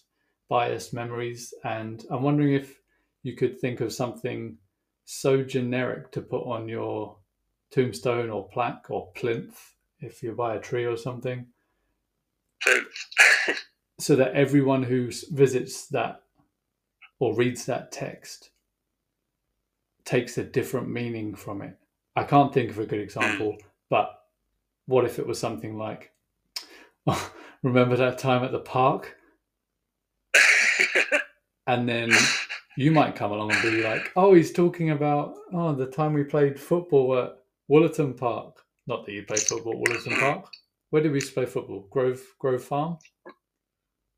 biased 0.50 0.94
memories, 0.94 1.54
and 1.64 2.04
I'm 2.10 2.24
wondering 2.24 2.54
if 2.54 2.80
you 3.24 3.36
could 3.36 3.60
think 3.60 3.82
of 3.82 3.94
something 3.94 4.58
so 5.06 5.44
generic 5.44 6.12
to 6.12 6.22
put 6.22 6.44
on 6.44 6.68
your 6.68 7.18
tombstone 7.72 8.30
or 8.30 8.48
plaque 8.50 8.86
or 8.90 9.12
plinth 9.16 9.76
if 10.00 10.22
you 10.22 10.32
buy 10.34 10.56
a 10.56 10.60
tree 10.60 10.86
or 10.86 10.98
something, 10.98 11.46
So 12.62 12.82
so 14.00 14.16
that 14.16 14.34
everyone 14.34 14.84
who 14.84 15.12
visits 15.32 15.88
that 15.88 16.22
or 17.20 17.36
reads 17.36 17.66
that 17.66 17.92
text 17.92 18.50
takes 20.04 20.38
a 20.38 20.44
different 20.44 20.90
meaning 20.90 21.34
from 21.36 21.62
it. 21.62 21.78
I 22.16 22.24
can't 22.24 22.54
think 22.54 22.70
of 22.70 22.80
a 22.80 22.86
good 22.86 23.00
example, 23.00 23.54
hmm. 23.54 23.68
but 23.90 24.22
what 24.86 25.06
if 25.06 25.18
it 25.18 25.26
was 25.26 25.40
something 25.40 25.78
like, 25.78 26.12
oh, 27.08 27.32
remember 27.64 27.96
that 27.96 28.18
time 28.18 28.44
at 28.44 28.52
the 28.52 28.60
park? 28.60 29.18
And 31.68 31.88
then 31.90 32.12
you 32.78 32.92
might 32.92 33.16
come 33.16 33.32
along 33.32 33.52
and 33.52 33.62
be 33.62 33.84
like, 33.84 34.12
oh, 34.16 34.34
he's 34.34 34.52
talking 34.52 34.92
about, 34.92 35.36
oh, 35.54 35.74
the 35.74 35.88
time 35.88 36.14
we 36.14 36.24
played 36.24 36.60
football 36.60 37.18
at 37.18 37.38
Wollaton 37.70 38.18
Park. 38.18 38.58
Not 38.88 39.06
that 39.06 39.14
you 39.14 39.24
played 39.24 39.40
football 39.40 39.74
at 39.74 39.80
Wollaton 39.80 40.20
Park. 40.20 40.48
Where 40.92 41.02
did 41.02 41.12
we 41.12 41.22
play 41.22 41.46
football? 41.46 41.88
Grove 41.90 42.22
Grove 42.40 42.64
Farm? 42.64 42.98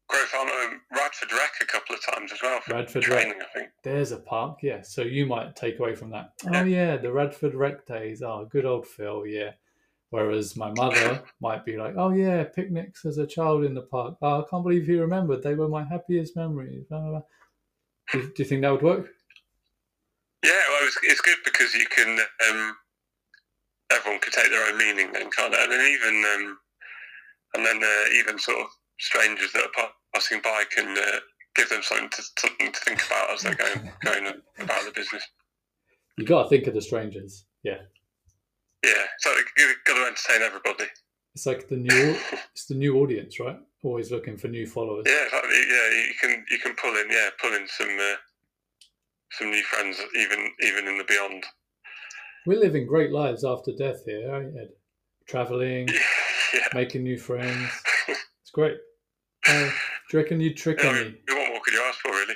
Grove 0.10 0.28
Farm, 0.28 0.48
um, 0.48 0.82
Radford 0.92 1.32
Rec 1.34 1.52
a 1.62 1.66
couple 1.66 1.96
of 1.96 2.06
times 2.06 2.32
as 2.32 2.42
well 2.42 2.60
for 2.62 2.74
Radford 2.74 3.08
Rec. 3.08 3.28
I 3.28 3.60
think. 3.60 3.70
There's 3.84 4.12
a 4.12 4.18
park, 4.18 4.60
yeah. 4.62 4.82
So 4.82 5.02
you 5.02 5.26
might 5.26 5.56
take 5.56 5.80
away 5.80 5.96
from 5.96 6.12
that. 6.12 6.34
Yeah. 6.44 6.62
Oh 6.62 6.66
yeah, 6.66 6.98
the 6.98 7.12
Radford 7.12 7.56
Rec 7.56 7.86
days. 7.86 8.22
Oh, 8.22 8.48
good 8.50 8.66
old 8.66 8.86
Phil, 8.88 9.26
yeah. 9.26 9.52
Whereas 10.10 10.56
my 10.56 10.72
mother 10.72 11.24
might 11.42 11.66
be 11.66 11.78
like, 11.78 11.96
oh 11.98 12.12
yeah, 12.12 12.44
picnics 12.44 13.06
as 13.06 13.18
a 13.18 13.28
child 13.28 13.64
in 13.64 13.74
the 13.74 13.82
park. 13.82 14.16
Oh, 14.22 14.42
I 14.42 14.44
can't 14.50 14.64
believe 14.64 14.86
he 14.86 14.98
remembered. 14.98 15.44
They 15.44 15.56
were 15.56 15.68
my 15.70 15.84
happiest 15.84 16.36
memories. 16.36 16.86
Blah, 16.90 17.00
blah, 17.00 17.10
blah. 17.10 17.22
Do, 18.12 18.32
you 18.38 18.46
think 18.46 18.62
that 18.62 18.72
would 18.72 18.82
work? 18.82 19.10
Yeah, 20.44 20.52
well, 20.70 20.88
it's, 20.88 20.98
it's 21.04 21.22
good 21.22 21.38
because 21.44 21.74
you 21.74 21.86
can. 21.88 22.20
Um, 22.50 22.76
everyone 23.92 24.20
can 24.22 24.32
take 24.32 24.50
their 24.52 24.68
own 24.72 24.78
meaning, 24.78 25.12
then, 25.12 25.30
can't 25.32 25.52
they? 25.52 25.62
And 25.64 25.72
then 25.72 25.88
even, 25.88 26.24
um, 26.36 26.58
and 27.56 27.66
then 27.66 27.82
uh, 27.84 28.10
even 28.16 28.38
sort 28.40 28.60
of 28.60 28.68
strangers 29.00 29.52
that 29.54 29.64
are 29.64 29.72
pa- 29.76 29.94
passing 30.14 30.42
by 30.44 30.64
can 30.70 30.98
uh, 30.98 31.20
give 31.56 31.70
them 31.70 31.82
something 31.84 32.10
to 32.10 32.22
something 32.40 32.72
to 32.72 32.80
think 32.82 33.06
about 33.08 33.34
as 33.34 33.42
they're 33.42 33.56
going 33.56 33.92
going 34.04 34.28
about 34.60 34.86
the 34.86 34.92
business. 34.94 35.24
You 36.18 36.26
got 36.26 36.44
to 36.44 36.50
think 36.50 36.68
of 36.68 36.74
the 36.74 36.82
strangers. 36.82 37.46
Yeah, 37.64 37.78
Yeah, 38.84 39.04
so 39.20 39.32
you've 39.58 39.76
got 39.86 39.96
to 39.96 40.06
entertain 40.06 40.42
everybody. 40.42 40.86
it's 41.36 41.46
like 41.46 41.68
the 41.68 41.76
new, 41.78 42.16
it's 42.54 42.66
the 42.66 42.76
new 42.76 42.98
audience, 42.98 43.40
right? 43.40 43.60
Always 43.84 44.12
looking 44.12 44.38
for 44.38 44.48
new 44.48 44.66
followers. 44.66 45.06
Yeah. 45.08 45.28
Yeah, 45.32 45.90
you 46.08 46.14
can 46.20 46.46
you 46.50 46.60
can 46.60 46.76
pull 46.76 46.96
in 46.98 47.08
yeah 47.10 47.30
pull 47.40 47.54
in 47.54 47.68
some 47.68 47.90
uh, 47.90 48.16
some 49.32 49.52
new 49.52 49.64
friends 49.64 50.00
even 50.16 50.52
even 50.64 50.88
in 50.88 50.98
the 50.98 51.04
beyond. 51.04 51.46
We're 52.46 52.60
living 52.60 52.88
great 52.88 53.12
lives 53.12 53.44
after 53.44 53.72
death 53.78 54.04
here, 54.06 54.32
aren't 54.32 54.58
Ed? 54.58 54.70
Traveling, 55.28 55.90
yeah, 56.54 56.68
making 56.74 57.04
new 57.04 57.18
friends. 57.18 57.70
It's 58.48 58.54
great. 58.54 58.78
Uh, 59.46 59.70
do 60.10 60.18
you 60.18 60.20
reckon 60.20 60.40
you'd 60.40 60.56
trick 60.56 60.80
yeah 60.82 60.92
any? 60.92 61.20
we, 61.28 61.36
what 61.36 61.50
more 61.50 61.60
could 61.62 61.74
you 61.74 61.84
ask 61.86 62.00
for, 62.00 62.12
really? 62.12 62.36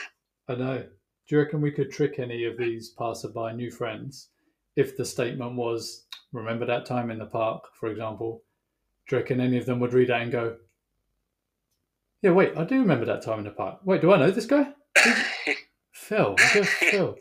I 0.48 0.54
know. 0.54 0.78
Do 0.78 1.36
you 1.36 1.42
reckon 1.42 1.60
we 1.60 1.70
could 1.70 1.90
trick 1.92 2.18
any 2.18 2.46
of 2.46 2.56
these 2.56 2.94
passerby 2.98 3.52
new 3.54 3.70
friends 3.70 4.30
if 4.76 4.96
the 4.96 5.04
statement 5.04 5.56
was, 5.56 6.06
remember 6.32 6.64
that 6.64 6.86
time 6.86 7.10
in 7.10 7.18
the 7.18 7.26
park, 7.26 7.64
for 7.78 7.90
example? 7.90 8.42
Do 9.06 9.16
you 9.16 9.20
reckon 9.20 9.40
any 9.40 9.58
of 9.58 9.66
them 9.66 9.78
would 9.80 9.92
read 9.92 10.08
that 10.08 10.22
and 10.22 10.32
go, 10.32 10.56
yeah, 12.22 12.30
wait, 12.30 12.56
I 12.56 12.64
do 12.64 12.80
remember 12.80 13.04
that 13.06 13.22
time 13.22 13.38
in 13.40 13.44
the 13.44 13.50
park. 13.50 13.80
Wait, 13.84 14.00
do 14.00 14.12
I 14.12 14.18
know 14.18 14.30
this 14.30 14.46
guy? 14.46 14.68
Phil. 15.92 16.36
Phil. 16.36 17.16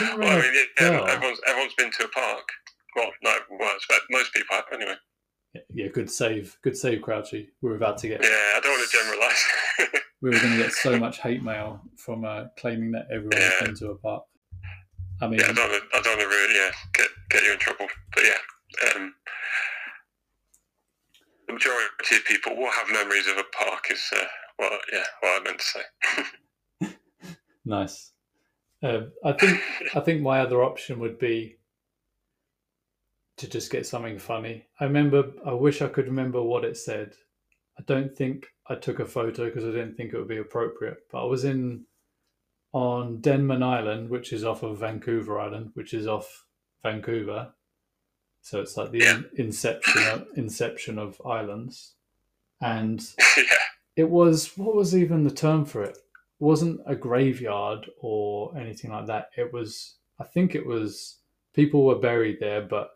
Well, 0.00 0.22
I 0.22 0.40
mean, 0.42 0.54
yeah, 0.80 1.04
everyone's 1.08 1.40
everyone's 1.48 1.74
been 1.74 1.90
to 1.90 2.04
a 2.04 2.08
park. 2.08 2.46
Well, 2.96 3.10
no, 3.22 3.36
well, 3.58 3.74
most 4.10 4.32
people 4.34 4.56
have 4.56 4.64
anyway. 4.72 4.94
Yeah, 5.72 5.88
good 5.88 6.10
save. 6.10 6.56
Good 6.62 6.76
save, 6.76 7.02
Crouchy. 7.02 7.48
We're 7.62 7.76
about 7.76 7.98
to 7.98 8.08
get, 8.08 8.22
Yeah, 8.22 8.28
I 8.28 8.60
don't 8.62 8.72
want 8.72 8.88
to 8.90 8.96
generalise. 8.96 9.46
we 10.22 10.30
were 10.30 10.38
going 10.38 10.52
to 10.52 10.62
get 10.62 10.72
so 10.72 10.98
much 10.98 11.18
hate 11.20 11.42
mail 11.42 11.80
from 11.96 12.24
uh, 12.24 12.44
claiming 12.58 12.92
that 12.92 13.06
everyone 13.12 13.36
has 13.36 13.52
Yeah. 13.60 13.66
been 13.66 13.74
to 13.76 13.90
a 13.90 13.98
park. 13.98 14.24
I 15.22 15.26
mean, 15.28 15.40
yeah, 15.40 15.46
I 15.48 15.52
don't 15.52 15.70
want 15.70 15.82
to, 15.92 15.98
I 15.98 16.02
don't 16.02 16.18
want 16.18 16.20
to 16.20 16.28
really 16.28 16.54
yeah 16.54 16.70
get 16.94 17.08
get 17.30 17.42
you 17.44 17.52
in 17.52 17.58
trouble. 17.58 17.86
But 18.14 18.24
yeah, 18.24 18.90
um, 18.96 19.14
the 21.50 21.54
majority 21.54 22.16
of 22.16 22.24
people 22.24 22.56
will 22.56 22.70
have 22.70 22.92
memories 22.92 23.26
of 23.26 23.38
a 23.38 23.44
park. 23.44 23.86
Is 23.90 24.10
uh, 24.14 24.24
well, 24.58 24.78
yeah, 24.92 25.04
what 25.20 25.40
I 25.40 25.44
meant 25.44 25.58
to 25.58 25.64
say. 25.64 25.82
Nice. 27.64 28.12
Um, 28.82 29.12
I 29.22 29.32
think 29.32 29.60
I 29.94 30.00
think 30.00 30.22
my 30.22 30.40
other 30.40 30.64
option 30.64 30.98
would 31.00 31.18
be 31.18 31.58
to 33.36 33.48
just 33.48 33.70
get 33.70 33.86
something 33.86 34.18
funny. 34.18 34.66
I 34.80 34.84
remember. 34.84 35.30
I 35.44 35.52
wish 35.52 35.82
I 35.82 35.88
could 35.88 36.06
remember 36.06 36.42
what 36.42 36.64
it 36.64 36.78
said. 36.78 37.12
I 37.78 37.82
don't 37.86 38.16
think 38.16 38.46
I 38.66 38.76
took 38.76 38.98
a 38.98 39.04
photo 39.04 39.44
because 39.44 39.64
I 39.64 39.68
didn't 39.68 39.94
think 39.94 40.12
it 40.12 40.18
would 40.18 40.26
be 40.26 40.38
appropriate. 40.38 40.98
But 41.12 41.22
I 41.22 41.26
was 41.26 41.44
in 41.44 41.84
on 42.72 43.20
Denman 43.20 43.62
Island, 43.62 44.08
which 44.08 44.32
is 44.32 44.42
off 44.42 44.62
of 44.62 44.78
Vancouver 44.78 45.38
Island, 45.38 45.70
which 45.74 45.92
is 45.92 46.06
off 46.06 46.46
Vancouver. 46.82 47.52
So 48.42 48.60
it's 48.60 48.76
like 48.76 48.90
the 48.90 48.98
Yeah. 48.98 49.20
inception 49.36 50.02
of, 50.08 50.26
inception 50.36 50.98
of 50.98 51.20
islands, 51.24 51.94
and 52.60 53.00
yeah, 53.36 53.44
it 53.96 54.08
was 54.10 54.56
what 54.56 54.74
was 54.74 54.96
even 54.96 55.24
the 55.24 55.30
term 55.30 55.64
for 55.64 55.82
it? 55.82 55.98
wasn't 56.38 56.80
a 56.86 56.96
graveyard 56.96 57.90
or 58.00 58.56
anything 58.56 58.90
like 58.90 59.06
that. 59.06 59.28
It 59.36 59.52
was, 59.52 59.96
I 60.18 60.24
think 60.24 60.54
it 60.54 60.64
was 60.64 61.18
people 61.52 61.84
were 61.84 61.98
buried 61.98 62.38
there, 62.40 62.62
but 62.62 62.92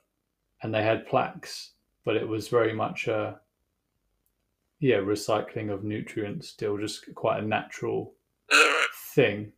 and 0.63 0.75
they 0.75 0.83
had 0.83 1.07
plaques, 1.07 1.73
but 2.07 2.17
it 2.17 2.27
was 2.27 2.49
very 2.49 2.73
much 2.73 3.07
a 3.07 3.39
yeah 4.81 4.97
recycling 4.97 5.71
of 5.71 5.85
nutrients, 5.85 6.49
still 6.49 6.79
just 6.79 7.15
quite 7.15 7.43
a 7.43 7.47
natural 7.47 8.15
thing, 9.15 9.53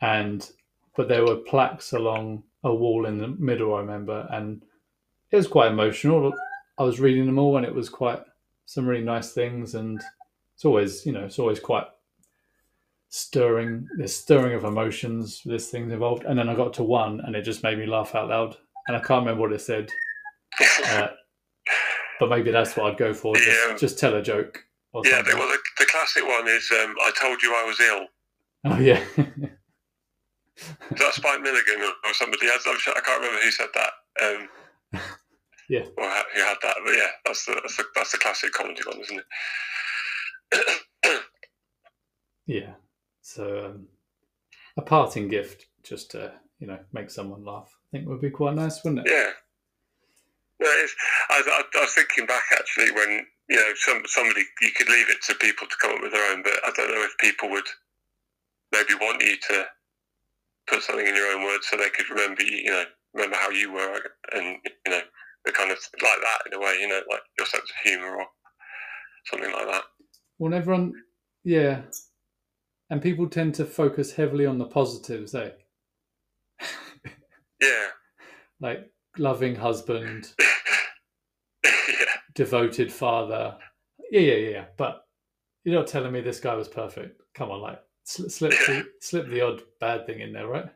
and 0.00 0.48
but 0.96 1.08
there 1.08 1.24
were 1.26 1.36
plaques 1.36 1.92
along 1.92 2.44
a 2.62 2.72
wall 2.72 3.06
in 3.06 3.18
the 3.18 3.28
middle. 3.28 3.74
I 3.74 3.80
remember, 3.80 4.28
and 4.30 4.62
it 5.30 5.36
was 5.36 5.46
quite 5.48 5.72
emotional. 5.72 6.32
I 6.78 6.82
was 6.84 7.00
reading 7.00 7.26
them 7.26 7.38
all, 7.38 7.56
and 7.56 7.66
it 7.66 7.74
was 7.74 7.88
quite 7.88 8.20
some 8.66 8.86
really 8.86 9.04
nice 9.04 9.32
things, 9.32 9.74
and 9.74 10.00
it's 10.54 10.64
always 10.64 11.04
you 11.06 11.12
know 11.12 11.24
it's 11.24 11.38
always 11.38 11.60
quite 11.60 11.86
stirring 13.08 13.86
this 13.96 14.16
stirring 14.16 14.54
of 14.54 14.64
emotions 14.64 15.40
this 15.44 15.70
thing's 15.70 15.92
involved 15.92 16.24
and 16.24 16.36
then 16.36 16.48
i 16.48 16.54
got 16.54 16.72
to 16.72 16.82
one 16.82 17.20
and 17.20 17.36
it 17.36 17.42
just 17.42 17.62
made 17.62 17.78
me 17.78 17.86
laugh 17.86 18.12
out 18.16 18.28
loud 18.28 18.56
and 18.88 18.96
i 18.96 19.00
can't 19.00 19.20
remember 19.24 19.40
what 19.42 19.52
it 19.52 19.60
said 19.60 19.88
uh, 20.86 21.06
but 22.18 22.28
maybe 22.28 22.50
that's 22.50 22.76
what 22.76 22.86
i'd 22.90 22.98
go 22.98 23.14
for 23.14 23.36
just, 23.36 23.46
Yeah. 23.48 23.76
just 23.76 23.98
tell 24.00 24.14
a 24.16 24.22
joke 24.22 24.64
or 24.92 25.02
yeah, 25.04 25.18
something. 25.18 25.38
well, 25.38 25.46
the, 25.48 25.58
the 25.78 25.86
classic 25.86 26.24
one 26.26 26.48
is 26.48 26.68
um, 26.72 26.92
I 27.02 27.12
told 27.20 27.40
you 27.40 27.54
I 27.54 27.64
was 27.64 27.78
ill. 27.80 28.06
oh 28.64 28.78
yeah 28.80 29.00
that's 30.90 31.00
that 31.00 31.14
Spike 31.14 31.40
Milligan 31.40 31.82
or, 31.82 32.14
somebody? 32.14 32.46
sure, 32.46 32.94
I 32.96 33.00
can't 33.00 33.20
remember 33.20 33.40
who 33.42 33.50
said 33.50 33.68
that. 33.74 33.92
Um, 34.24 34.48
Yeah. 35.68 35.86
Or 35.96 36.04
ha- 36.04 36.24
who 36.34 36.40
had 36.42 36.56
that? 36.62 36.76
But 36.84 36.92
yeah, 36.92 37.10
that's 37.24 37.46
the 37.46 37.54
that's 37.54 37.76
the, 37.78 37.84
that's 37.94 38.12
the 38.12 38.18
classic 38.18 38.52
comedy 38.52 38.82
one, 38.86 39.00
isn't 39.00 39.22
it? 40.52 41.20
yeah 42.46 42.72
so 43.22 43.66
um, 43.66 43.86
a 44.76 44.82
parting 44.82 45.28
gift 45.28 45.66
just 45.82 46.10
to 46.10 46.32
you 46.58 46.66
know 46.66 46.78
make 46.92 47.10
someone 47.10 47.44
laugh 47.44 47.76
i 47.88 47.96
think 47.96 48.08
would 48.08 48.20
be 48.20 48.30
quite 48.30 48.54
nice 48.54 48.82
wouldn't 48.84 49.06
it 49.06 49.10
yeah. 49.10 49.30
No, 50.60 50.68
I, 50.68 51.42
I, 51.46 51.62
I 51.78 51.80
was 51.80 51.94
thinking 51.94 52.26
back 52.26 52.44
actually 52.52 52.92
when 52.92 53.26
you 53.48 53.56
know 53.56 53.72
some 53.74 54.02
somebody 54.06 54.42
you 54.62 54.70
could 54.70 54.88
leave 54.88 55.10
it 55.10 55.20
to 55.26 55.34
people 55.34 55.66
to 55.66 55.76
come 55.82 55.96
up 55.96 56.00
with 56.00 56.12
their 56.12 56.32
own, 56.32 56.44
but 56.44 56.54
I 56.64 56.70
don't 56.76 56.92
know 56.92 57.02
if 57.02 57.18
people 57.18 57.50
would 57.50 57.66
maybe 58.72 58.94
want 58.94 59.20
you 59.20 59.36
to 59.48 59.66
put 60.68 60.84
something 60.84 61.06
in 61.06 61.16
your 61.16 61.26
own 61.34 61.42
words 61.42 61.66
so 61.68 61.76
they 61.76 61.90
could 61.90 62.08
remember 62.08 62.44
you, 62.44 62.56
you 62.56 62.70
know, 62.70 62.84
remember 63.14 63.36
how 63.36 63.50
you 63.50 63.72
were, 63.72 64.00
and 64.32 64.58
you 64.64 64.90
know, 64.92 65.00
the 65.44 65.52
kind 65.52 65.70
of 65.70 65.78
like 66.02 66.20
that 66.20 66.38
in 66.46 66.54
a 66.54 66.60
way, 66.60 66.78
you 66.80 66.88
know, 66.88 67.00
like 67.10 67.20
your 67.38 67.46
sense 67.46 67.64
of 67.64 67.76
humour 67.90 68.16
or 68.16 68.26
something 69.26 69.52
like 69.52 69.66
that. 69.66 69.82
well 70.38 70.52
everyone 70.52 70.92
yeah 71.44 71.80
and 72.90 73.00
people 73.00 73.26
tend 73.28 73.54
to 73.54 73.64
focus 73.64 74.12
heavily 74.12 74.44
on 74.46 74.58
the 74.58 74.66
positives 74.66 75.34
eh 75.34 75.50
Yeah, 77.60 77.86
like 78.60 78.90
loving 79.18 79.54
husband 79.54 80.32
yeah, 81.64 81.70
devoted 82.34 82.92
father. 82.92 83.56
Yeah, 84.10 84.20
yeah, 84.20 84.48
yeah. 84.50 84.64
But 84.76 85.04
you're 85.64 85.74
not 85.74 85.86
telling 85.86 86.12
me 86.12 86.20
this 86.20 86.40
guy 86.40 86.54
was 86.54 86.68
perfect. 86.68 87.20
Come 87.34 87.50
on, 87.50 87.60
like 87.62 87.80
sl- 88.04 88.28
slip 88.28 88.50
the, 88.66 88.84
slip 89.00 89.28
the 89.28 89.40
odd 89.40 89.62
bad 89.80 90.06
thing 90.06 90.20
in 90.20 90.32
there, 90.32 90.46
right? 90.46 90.66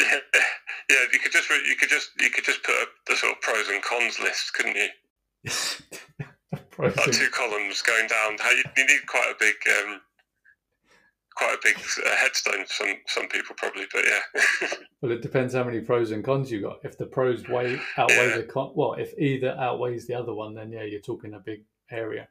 yeah. 0.00 0.18
Yeah, 0.90 0.96
you 1.12 1.18
could 1.76 1.81
just 1.92 2.10
you 2.18 2.30
could 2.30 2.44
just 2.44 2.58
you 2.58 2.62
could 2.62 2.62
just 2.62 2.62
put 2.64 2.74
up 2.82 2.88
the 3.06 3.16
sort 3.16 3.32
of 3.32 3.40
pros 3.40 3.68
and 3.68 3.82
cons 3.82 4.18
list, 4.20 4.52
couldn't 4.54 4.76
you? 4.76 4.88
Like 6.78 6.96
and- 7.04 7.12
two 7.12 7.28
columns 7.28 7.80
going 7.82 8.08
down. 8.08 8.36
You 8.76 8.84
need 8.86 9.06
quite 9.06 9.30
a 9.30 9.34
big, 9.38 9.54
um, 9.78 10.00
quite 11.36 11.54
a 11.54 11.58
big 11.62 11.76
uh, 11.76 12.16
headstone. 12.16 12.64
for 12.64 12.72
Some 12.72 12.94
some 13.06 13.28
people 13.28 13.54
probably, 13.56 13.84
but 13.92 14.04
yeah, 14.04 14.70
well, 15.00 15.12
it 15.12 15.22
depends 15.22 15.54
how 15.54 15.64
many 15.64 15.80
pros 15.80 16.10
and 16.10 16.24
cons 16.24 16.50
you 16.50 16.60
got. 16.62 16.78
If 16.82 16.96
the 16.98 17.06
pros 17.06 17.46
weigh 17.48 17.78
outweigh 17.98 18.28
Yeah. 18.30 18.36
the 18.38 18.42
con, 18.44 18.72
well, 18.74 18.94
if 18.94 19.12
either 19.18 19.54
outweighs 19.58 20.06
the 20.06 20.14
other 20.14 20.34
one, 20.34 20.54
then 20.54 20.72
yeah, 20.72 20.82
you're 20.84 21.00
talking 21.00 21.34
a 21.34 21.38
big 21.38 21.62
area. 21.90 22.26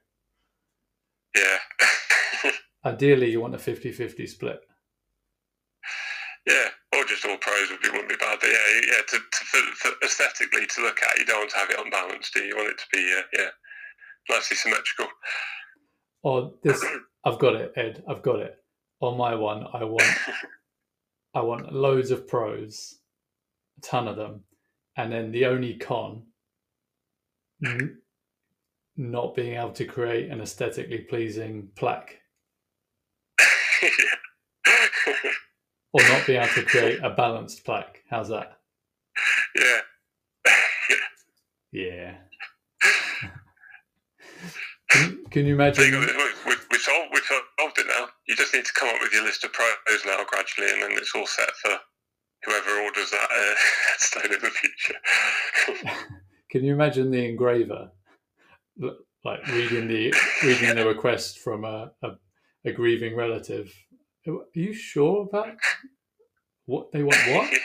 yeah, 1.35 1.57
Ideally, 2.85 3.29
you 3.31 3.39
want 3.41 3.55
a 3.55 3.59
50-50 3.59 4.27
split. 4.27 4.61
yeah. 6.47 6.69
Just 7.11 7.25
all 7.25 7.37
pros 7.37 7.69
would 7.69 7.81
be 7.81 7.89
wouldn't 7.89 8.09
be 8.09 8.15
bad. 8.15 8.39
But 8.39 8.51
yeah, 8.51 8.81
yeah. 8.87 9.01
To, 9.09 9.17
to 9.17 9.45
for, 9.45 9.59
for 9.75 9.91
aesthetically 10.05 10.65
to 10.65 10.81
look 10.81 10.99
at, 11.03 11.19
you 11.19 11.25
don't 11.25 11.39
want 11.39 11.51
to 11.51 11.57
have 11.57 11.69
it 11.69 11.79
unbalanced. 11.83 12.33
Do 12.33 12.39
you? 12.39 12.47
You 12.47 12.55
want 12.55 12.69
it 12.69 12.77
to 12.79 12.85
be 12.93 13.15
uh, 13.17 13.23
yeah, 13.37 13.49
nicely 14.29 14.55
symmetrical. 14.55 15.07
Or 16.23 16.53
this, 16.63 16.85
I've 17.25 17.39
got 17.39 17.55
it, 17.55 17.73
Ed. 17.75 18.03
I've 18.07 18.23
got 18.23 18.39
it. 18.39 18.55
On 19.01 19.17
my 19.17 19.35
one, 19.35 19.65
I 19.73 19.83
want 19.83 20.03
I 21.35 21.41
want 21.41 21.73
loads 21.73 22.11
of 22.11 22.27
pros, 22.27 22.99
a 23.77 23.81
ton 23.81 24.07
of 24.07 24.15
them, 24.15 24.41
and 24.97 25.11
then 25.11 25.31
the 25.31 25.47
only 25.47 25.75
con, 25.75 26.23
not 28.97 29.35
being 29.35 29.55
able 29.57 29.71
to 29.73 29.85
create 29.85 30.29
an 30.31 30.41
aesthetically 30.41 30.99
pleasing 30.99 31.69
plaque, 31.75 32.19
yeah. 33.83 33.89
or 35.93 36.01
not 36.03 36.25
be 36.25 36.35
able 36.35 36.47
to 36.53 36.63
create 36.63 36.99
a 37.03 37.09
balanced 37.09 37.65
plaque. 37.65 38.03
How's 38.09 38.29
that? 38.29 38.59
yeah. 39.55 39.81
Yeah. 41.71 42.17
can, 44.89 45.23
can 45.29 45.45
you 45.45 45.53
imagine? 45.53 45.91
we, 45.91 45.99
we, 45.99 46.55
we 46.69 46.77
solved, 46.77 47.09
we've 47.13 47.23
solved 47.23 47.77
it 47.77 47.87
now. 47.87 48.07
You 48.27 48.35
just 48.35 48.53
need 48.53 48.65
to 48.65 48.73
come 48.73 48.89
up 48.89 49.01
with 49.01 49.13
your 49.13 49.23
list 49.23 49.43
of 49.45 49.53
pros 49.53 49.71
now 50.05 50.23
gradually, 50.27 50.71
and 50.71 50.81
then 50.81 50.91
it's 50.93 51.13
all 51.15 51.25
set 51.25 51.49
for 51.61 51.77
whoever 52.43 52.81
orders 52.81 53.11
that 53.11 53.29
uh, 53.31 53.55
headstone 53.89 54.33
in 54.33 54.41
the 54.41 54.49
future. 54.49 55.95
Can 56.49 56.65
you 56.65 56.73
imagine 56.73 57.11
the 57.11 57.25
engraver, 57.25 57.91
like 59.23 59.47
reading 59.47 59.87
the 59.87 60.13
reading 60.43 60.75
the 60.75 60.85
request 60.87 61.39
from 61.39 61.63
a, 61.63 61.91
a, 62.03 62.09
a 62.65 62.71
grieving 62.73 63.15
relative? 63.15 63.73
Are 64.27 64.45
you 64.53 64.73
sure 64.73 65.27
about 65.27 65.55
what 66.65 66.91
they 66.91 67.03
want? 67.03 67.17
What? 67.29 67.51
yeah. 67.51 67.57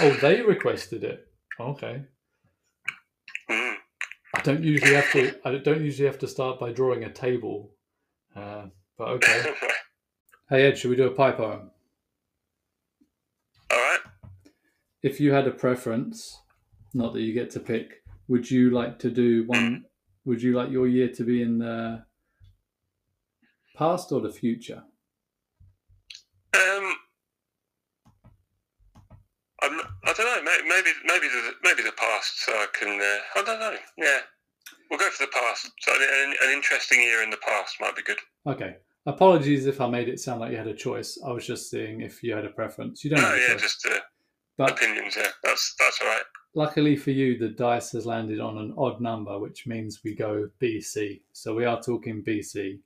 Oh, 0.00 0.12
they 0.20 0.42
requested 0.42 1.04
it. 1.04 1.26
Okay. 1.58 2.02
Mm. 3.50 3.74
I 4.34 4.40
don't 4.42 4.62
usually 4.62 4.94
have 4.94 5.10
to. 5.12 5.34
I 5.44 5.56
don't 5.56 5.82
usually 5.82 6.06
have 6.06 6.18
to 6.20 6.28
start 6.28 6.60
by 6.60 6.72
drawing 6.72 7.04
a 7.04 7.12
table. 7.12 7.72
Uh, 8.34 8.66
but 8.96 9.08
okay. 9.08 9.54
Hey 10.50 10.66
Ed, 10.66 10.76
should 10.76 10.90
we 10.90 10.96
do 10.96 11.06
a 11.06 11.12
pi 11.12 11.30
poem? 11.30 11.70
all 13.70 13.78
right. 13.78 14.00
If 15.00 15.20
you 15.20 15.32
had 15.32 15.46
a 15.46 15.52
preference, 15.52 16.40
not 16.92 17.12
that 17.12 17.20
you 17.20 17.32
get 17.32 17.50
to 17.50 17.60
pick, 17.60 18.02
would 18.26 18.50
you 18.50 18.70
like 18.70 18.98
to 18.98 19.10
do 19.10 19.44
one? 19.46 19.84
Would 20.24 20.42
you 20.42 20.54
like 20.56 20.72
your 20.72 20.88
year 20.88 21.08
to 21.08 21.22
be 21.22 21.40
in 21.40 21.58
the 21.58 22.02
past 23.80 24.12
or 24.12 24.20
the 24.20 24.30
future? 24.30 24.82
Um, 26.54 26.94
I'm, 29.62 29.80
I 30.04 30.12
don't 30.16 30.26
know. 30.26 30.42
may- 30.42 30.68
Maybe 30.68 30.90
maybe 31.06 31.28
the 31.28 31.52
maybe 31.64 31.82
the 31.82 31.92
past, 31.96 32.44
so 32.44 32.52
I 32.52 32.66
can. 32.78 33.00
Uh, 33.00 33.40
I 33.40 33.42
don't 33.44 33.60
know. 33.60 33.74
Yeah, 33.96 34.18
we'll 34.90 34.98
go 34.98 35.08
for 35.10 35.24
the 35.24 35.32
past. 35.32 35.70
So 35.80 35.92
an, 35.94 36.34
an 36.44 36.50
interesting 36.52 37.00
year 37.00 37.22
in 37.22 37.30
the 37.30 37.36
past 37.38 37.76
might 37.80 37.96
be 37.96 38.02
good. 38.02 38.18
Okay. 38.46 38.76
Apologies 39.06 39.64
if 39.66 39.80
I 39.80 39.88
made 39.88 40.08
it 40.10 40.20
sound 40.20 40.40
like 40.40 40.50
you 40.52 40.58
had 40.58 40.66
a 40.66 40.74
choice. 40.74 41.18
I 41.26 41.32
was 41.32 41.46
just 41.46 41.70
seeing 41.70 42.02
if 42.02 42.22
you 42.22 42.34
had 42.34 42.44
a 42.44 42.50
preference. 42.50 43.02
You 43.02 43.10
don't 43.10 43.20
have 43.20 43.32
Oh 43.32 43.36
yeah, 43.36 43.52
choice. 43.54 43.62
just 43.62 43.86
uh, 43.86 43.98
But 44.58 44.72
opinions. 44.72 45.16
Yeah, 45.16 45.28
that's 45.42 45.74
that's 45.78 46.00
all 46.02 46.08
right. 46.08 46.22
luckily 46.54 46.96
for 46.96 47.10
you, 47.10 47.38
the 47.38 47.48
dice 47.48 47.92
has 47.92 48.04
landed 48.06 48.40
on 48.40 48.58
an 48.58 48.74
odd 48.76 49.00
number, 49.00 49.38
which 49.38 49.66
means 49.66 50.00
we 50.04 50.14
go 50.14 50.48
BC. 50.60 51.22
So 51.32 51.54
we 51.54 51.64
are 51.64 51.80
talking 51.80 52.22
BC. 52.22 52.78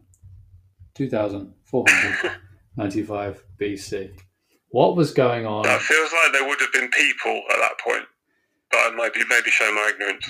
2495 0.94 3.44
BC. 3.60 4.10
What 4.72 4.96
was 4.96 5.12
going 5.12 5.46
on? 5.46 5.62
That 5.62 5.80
feels 5.82 6.10
like 6.12 6.32
there 6.32 6.48
would 6.48 6.60
have 6.60 6.72
been 6.72 6.90
people 6.90 7.42
at 7.52 7.58
that 7.58 7.78
point, 7.84 8.04
but 8.70 8.78
I 8.78 8.90
might 8.96 9.14
be 9.14 9.22
maybe 9.28 9.50
show 9.50 9.72
my 9.72 9.90
ignorance. 9.94 10.28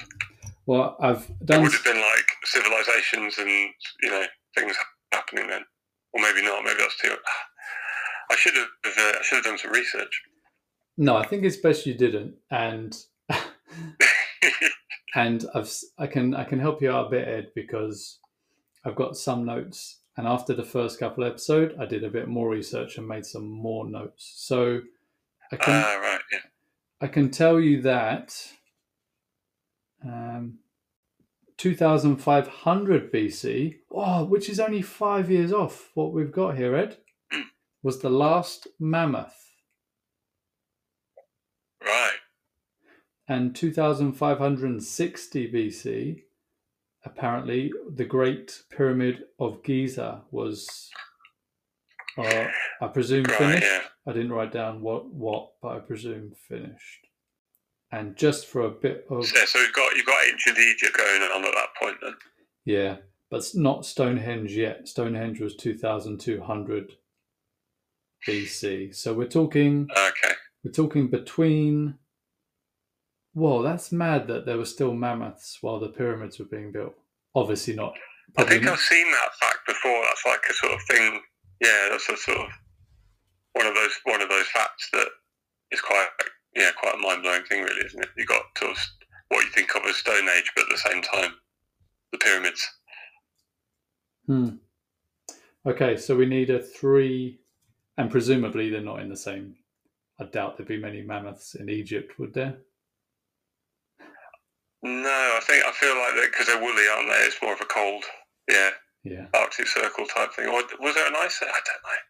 Well, 0.66 0.96
I've 1.00 1.26
There 1.40 1.56
done. 1.56 1.62
would 1.62 1.72
have 1.72 1.84
been 1.84 2.00
like 2.00 2.26
civilizations 2.44 3.38
and 3.38 3.48
you 3.48 4.10
know 4.10 4.24
things 4.56 4.76
happening 5.12 5.48
then, 5.48 5.62
or 6.12 6.20
maybe 6.22 6.42
not. 6.42 6.64
Maybe 6.64 6.78
that's 6.80 6.98
too. 7.00 7.14
I 8.30 8.36
should 8.36 8.54
have. 8.54 8.68
Uh, 8.84 9.18
I 9.18 9.22
should 9.22 9.36
have 9.36 9.44
done 9.44 9.58
some 9.58 9.72
research. 9.72 10.22
No, 10.98 11.16
I 11.16 11.24
think 11.26 11.44
it's 11.44 11.56
best 11.56 11.86
you 11.86 11.94
didn't, 11.94 12.34
and 12.50 12.96
and 15.14 15.44
I've 15.54 15.72
I 15.98 16.06
can 16.06 16.34
I 16.34 16.44
can 16.44 16.58
help 16.58 16.82
you 16.82 16.90
out 16.90 17.06
a 17.06 17.10
bit, 17.10 17.28
Ed, 17.28 17.48
because 17.54 18.18
I've 18.84 18.96
got 18.96 19.16
some 19.16 19.44
notes, 19.44 20.00
and 20.16 20.26
after 20.26 20.54
the 20.54 20.64
first 20.64 20.98
couple 20.98 21.24
episode, 21.24 21.74
I 21.80 21.86
did 21.86 22.04
a 22.04 22.10
bit 22.10 22.28
more 22.28 22.48
research 22.48 22.98
and 22.98 23.08
made 23.08 23.24
some 23.24 23.48
more 23.48 23.88
notes. 23.88 24.32
So 24.36 24.80
I 25.50 25.56
can 25.56 25.84
Ah, 25.84 25.98
right. 26.00 26.20
Yeah. 26.30 26.38
I 27.00 27.06
can 27.06 27.30
tell 27.30 27.58
you 27.58 27.82
that 27.82 28.36
um, 30.04 30.58
2500 31.56 33.12
BC, 33.12 33.76
oh, 33.90 34.24
which 34.24 34.48
is 34.50 34.60
only 34.60 34.82
five 34.82 35.30
years 35.30 35.52
off 35.52 35.90
what 35.94 36.12
we've 36.12 36.32
got 36.32 36.56
here, 36.56 36.76
Ed, 36.76 36.98
was 37.82 38.00
the 38.00 38.10
last 38.10 38.66
mammoth. 38.78 39.54
Right. 41.84 42.18
And 43.28 43.54
2560 43.54 45.52
BC, 45.52 46.22
apparently, 47.04 47.72
the 47.94 48.04
Great 48.04 48.62
Pyramid 48.70 49.24
of 49.38 49.62
Giza 49.62 50.22
was, 50.30 50.90
uh, 52.18 52.46
I 52.80 52.86
presume, 52.88 53.24
Right. 53.24 53.38
finished. 53.38 53.62
Yeah. 53.66 53.82
I 54.06 54.12
didn't 54.12 54.32
write 54.32 54.52
down 54.52 54.80
what, 54.82 55.06
what, 55.06 55.52
but 55.62 55.68
I 55.76 55.78
presume 55.80 56.32
finished. 56.48 57.06
And 57.92 58.16
just 58.16 58.46
for 58.46 58.62
a 58.62 58.70
bit 58.70 59.06
of 59.10 59.30
yeah, 59.34 59.44
so 59.44 59.58
you've 59.60 59.72
got 59.74 59.94
you've 59.94 60.06
got 60.06 60.26
ancient 60.26 60.58
Egypt 60.58 60.96
going 60.96 61.22
on 61.22 61.44
at 61.44 61.52
that 61.52 61.68
point 61.78 61.98
then. 62.02 62.14
Yeah, 62.64 62.96
but 63.30 63.36
it's 63.38 63.54
not 63.54 63.84
Stonehenge 63.84 64.56
yet. 64.56 64.88
Stonehenge 64.88 65.40
was 65.40 65.56
2200 65.56 66.96
BC. 68.26 68.94
So 68.94 69.12
we're 69.12 69.28
talking 69.28 69.88
Okay. 69.94 70.34
we're 70.64 70.72
talking 70.72 71.08
between 71.08 71.98
Whoa, 73.34 73.62
that's 73.62 73.92
mad 73.92 74.26
that 74.28 74.44
there 74.44 74.58
were 74.58 74.66
still 74.66 74.94
mammoths 74.94 75.58
while 75.62 75.80
the 75.80 75.88
pyramids 75.88 76.38
were 76.38 76.44
being 76.44 76.70
built. 76.70 76.94
Obviously 77.34 77.74
not. 77.74 77.96
I 78.36 78.44
think 78.44 78.64
not. 78.64 78.74
I've 78.74 78.80
seen 78.80 79.10
that 79.10 79.34
fact 79.40 79.66
before. 79.66 80.02
That's 80.04 80.26
like 80.26 80.42
a 80.50 80.54
sort 80.54 80.72
of 80.74 80.82
thing. 80.82 81.20
Yeah, 81.60 81.88
that's 81.90 82.08
a 82.08 82.16
sort 82.16 82.38
of 82.38 82.48
one 83.54 83.66
of 83.66 83.74
those 83.74 83.92
one 84.04 84.20
of 84.20 84.28
those 84.28 84.46
facts 84.48 84.88
that 84.92 85.08
is 85.70 85.80
quite 85.80 86.08
yeah 86.54 86.70
quite 86.78 86.94
a 86.94 86.98
mind 86.98 87.22
blowing 87.22 87.44
thing, 87.44 87.62
really, 87.62 87.86
isn't 87.86 88.02
it? 88.02 88.10
You 88.16 88.26
got 88.26 88.42
to 88.56 88.74
what 89.28 89.44
you 89.44 89.50
think 89.50 89.74
of 89.74 89.82
as 89.86 89.96
Stone 89.96 90.28
Age, 90.36 90.52
but 90.54 90.64
at 90.64 90.70
the 90.70 90.90
same 90.90 91.02
time, 91.02 91.32
the 92.12 92.18
pyramids. 92.18 92.68
Hmm. 94.26 94.48
Okay, 95.64 95.96
so 95.96 96.16
we 96.16 96.26
need 96.26 96.50
a 96.50 96.60
three 96.60 97.40
and 97.96 98.10
presumably 98.10 98.70
they're 98.70 98.80
not 98.80 99.00
in 99.00 99.08
the 99.08 99.16
same 99.16 99.56
I 100.18 100.24
doubt 100.24 100.56
there'd 100.56 100.68
be 100.68 100.78
many 100.78 101.02
mammoths 101.02 101.54
in 101.54 101.68
Egypt, 101.68 102.18
would 102.18 102.34
there? 102.34 102.58
No, 104.82 105.34
I 105.36 105.40
think 105.46 105.64
I 105.64 105.72
feel 105.72 105.96
like 105.96 106.14
that 106.16 106.30
because 106.32 106.46
they're 106.46 106.60
woolly, 106.60 106.86
aren't 106.88 107.08
they? 107.08 107.24
It's 107.26 107.40
more 107.40 107.54
of 107.54 107.60
a 107.60 107.66
cold, 107.66 108.04
yeah, 108.50 108.70
Yeah. 109.04 109.26
Arctic 109.34 109.68
Circle 109.68 110.06
type 110.06 110.32
thing. 110.34 110.48
Or 110.48 110.62
was 110.80 110.94
there 110.94 111.06
an 111.06 111.16
ice 111.16 111.40
age? 111.42 111.48
I 111.48 111.60
don't 111.64 111.82
know. 111.84 112.00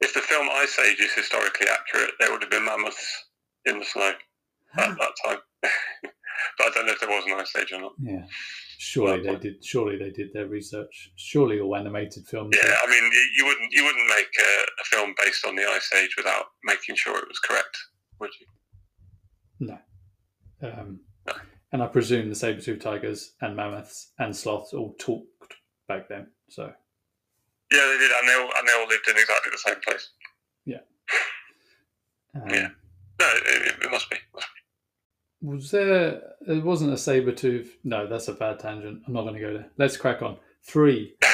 If 0.00 0.14
the 0.14 0.20
film 0.20 0.48
Ice 0.52 0.78
Age 0.78 1.00
is 1.00 1.12
historically 1.12 1.66
accurate, 1.68 2.12
there 2.20 2.30
would 2.30 2.42
have 2.42 2.50
been 2.50 2.64
mammoths 2.64 3.24
in 3.66 3.80
the 3.80 3.84
snow 3.84 4.12
at 4.76 4.96
that 4.96 5.12
time. 5.24 5.38
but 5.62 6.66
I 6.66 6.70
don't 6.72 6.86
know 6.86 6.92
if 6.92 7.00
there 7.00 7.08
was 7.08 7.24
an 7.26 7.32
ice 7.32 7.52
age 7.60 7.72
or 7.72 7.80
not. 7.80 7.92
Yeah. 8.00 8.24
Surely 8.78 9.22
they 9.22 9.34
did 9.34 9.64
surely 9.64 9.98
they 9.98 10.10
did 10.10 10.32
their 10.32 10.46
research. 10.46 11.10
Surely 11.16 11.58
all 11.58 11.74
animated 11.74 12.26
films 12.28 12.54
Yeah, 12.54 12.76
I 12.80 12.88
mean, 12.88 13.10
you, 13.12 13.28
you 13.38 13.46
wouldn't 13.46 13.72
you 13.72 13.84
wouldn't 13.84 14.08
make 14.08 14.30
a, 14.38 14.62
a 14.80 14.84
film 14.84 15.14
based 15.18 15.44
on 15.44 15.56
the 15.56 15.64
Ice 15.64 15.90
Age 16.00 16.14
without 16.16 16.46
making 16.62 16.94
sure 16.94 17.18
it 17.18 17.26
was 17.26 17.40
correct, 17.40 17.76
would 18.20 18.30
you? 18.40 18.46
No. 19.66 19.78
Um, 20.62 21.00
and 21.72 21.82
I 21.82 21.86
presume 21.86 22.28
the 22.28 22.34
saber-toothed 22.34 22.82
tigers 22.82 23.34
and 23.40 23.56
mammoths 23.56 24.12
and 24.18 24.34
sloths 24.34 24.72
all 24.72 24.94
talked 24.98 25.54
back 25.86 26.08
then. 26.08 26.28
So 26.48 26.72
Yeah, 27.72 27.86
they 27.92 27.98
did, 27.98 28.10
and 28.10 28.28
they 28.28 28.34
all 28.34 28.50
and 28.58 28.68
they 28.68 28.72
all 28.80 28.88
lived 28.88 29.08
in 29.08 29.16
exactly 29.16 29.50
the 29.52 29.58
same 29.58 29.80
place. 29.86 30.10
um, 32.34 32.48
Yeah. 32.50 32.68
No, 33.20 33.26
it, 33.34 33.74
it 33.84 33.90
must 33.90 34.08
be. 34.10 34.16
Must 34.34 34.46
was 35.40 35.70
there? 35.70 36.20
It 36.48 36.64
wasn't 36.64 36.92
a 36.92 36.98
saber-tooth. 36.98 37.78
No, 37.84 38.06
that's 38.08 38.28
a 38.28 38.32
bad 38.32 38.58
tangent. 38.58 39.02
I'm 39.06 39.12
not 39.12 39.22
going 39.22 39.34
to 39.34 39.40
go 39.40 39.52
there. 39.52 39.70
Let's 39.76 39.96
crack 39.96 40.22
on. 40.22 40.36
Three. 40.64 41.14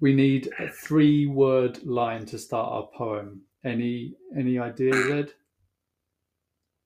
We 0.00 0.12
need 0.12 0.50
a 0.58 0.68
three-word 0.68 1.84
line 1.86 2.26
to 2.26 2.38
start 2.38 2.70
our 2.70 2.88
poem. 2.94 3.42
Any 3.64 4.14
any 4.36 4.58
ideas, 4.58 5.10
Ed? 5.10 5.32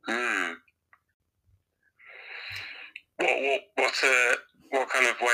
Hmm. 0.07 0.53
What 3.17 3.43
what 3.43 3.63
what 3.75 3.95
uh, 4.05 4.37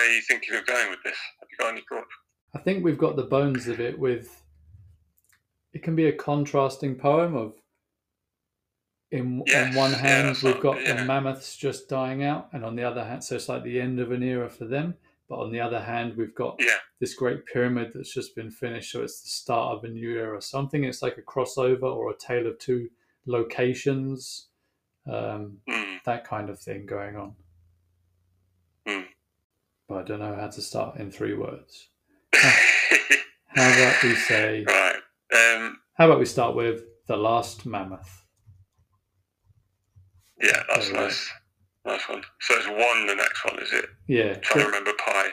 what 0.05 0.11
kind 0.11 0.11
of 0.11 0.11
way 0.11 0.13
are 0.13 0.17
you 0.17 0.23
thinking 0.23 0.57
of 0.57 0.67
going 0.67 0.91
with 0.91 1.03
this? 1.05 1.17
Have 1.41 1.49
you 1.51 1.57
got 1.59 1.73
any 1.73 1.83
thoughts? 1.89 2.11
I 2.55 2.59
think 2.61 2.85
we've 2.85 2.99
got 2.99 3.17
the 3.17 3.25
bones 3.25 3.67
of 3.69 3.81
it 3.81 3.99
with 3.99 4.43
it 5.73 5.83
can 5.83 5.97
be 5.97 6.07
a 6.07 6.13
contrasting 6.13 6.95
poem 6.95 7.35
of 7.35 7.55
in 9.11 9.43
on 9.55 9.75
one 9.75 9.93
hand 9.93 10.29
that's 10.29 10.43
we've 10.43 10.61
got 10.61 10.81
yeah. 10.81 10.95
the 10.95 11.05
mammoths 11.05 11.57
just 11.57 11.89
dying 11.89 12.23
out 12.25 12.49
and 12.53 12.65
on 12.65 12.77
the 12.77 12.83
other 12.85 13.05
hand 13.05 13.23
so 13.25 13.35
it's 13.35 13.49
like 13.49 13.63
the 13.65 13.81
end 13.81 13.99
of 14.01 14.13
an 14.13 14.23
era 14.23 14.49
for 14.49 14.65
them 14.67 14.95
but 15.29 15.37
on 15.41 15.51
the 15.53 15.61
other 15.61 15.81
hand 15.81 16.17
we've 16.17 16.35
got 16.35 16.57
Yeah. 16.61 16.77
this 17.01 17.15
great 17.15 17.45
pyramid 17.47 17.91
that's 17.95 18.15
just 18.15 18.35
been 18.37 18.51
finished 18.53 18.93
so 18.93 19.03
it's 19.03 19.21
the 19.23 19.29
start 19.29 19.77
of 19.77 19.85
a 19.85 19.89
new 19.89 20.17
era 20.17 20.41
something 20.41 20.85
it's 20.85 21.03
like 21.03 21.19
a 21.19 21.23
crossover 21.23 21.83
or 21.83 22.11
a 22.11 22.17
tale 22.17 22.47
of 22.47 22.59
two 22.59 22.89
locations 23.27 24.47
um, 25.11 25.59
Hmm. 25.69 25.97
that 26.05 26.25
kind 26.25 26.51
of 26.51 26.59
thing 26.61 26.87
going 26.87 27.17
on 27.17 27.35
Hmm. 28.87 29.03
But 29.89 29.99
I 29.99 30.03
don't 30.03 30.19
know 30.21 30.35
how 30.35 30.49
to 30.49 30.63
start 30.63 30.97
in 30.97 31.11
three 31.11 31.35
words 31.35 31.89
how 32.35 33.71
about 33.71 34.03
we 34.03 34.15
say 34.15 34.65
right. 34.67 34.97
Um. 35.33 35.79
How 35.95 36.07
about 36.07 36.19
we 36.19 36.25
start 36.25 36.57
with 36.57 36.83
the 37.07 37.17
last 37.17 37.65
mammoth? 37.67 38.23
Yeah, 40.41 40.63
that's 40.69 40.89
There 40.91 41.01
nice. 41.03 41.31
Nice 41.87 42.09
one. 42.09 42.23
So 42.41 42.55
it's 42.57 42.67
one. 42.67 43.07
The 43.07 43.15
next 43.15 43.45
one 43.45 43.59
is 43.63 43.73
it? 43.73 43.85
Yeah, 44.09 44.35
trying 44.35 44.65
to 44.65 44.67
remember 44.67 44.93
pi. 45.05 45.29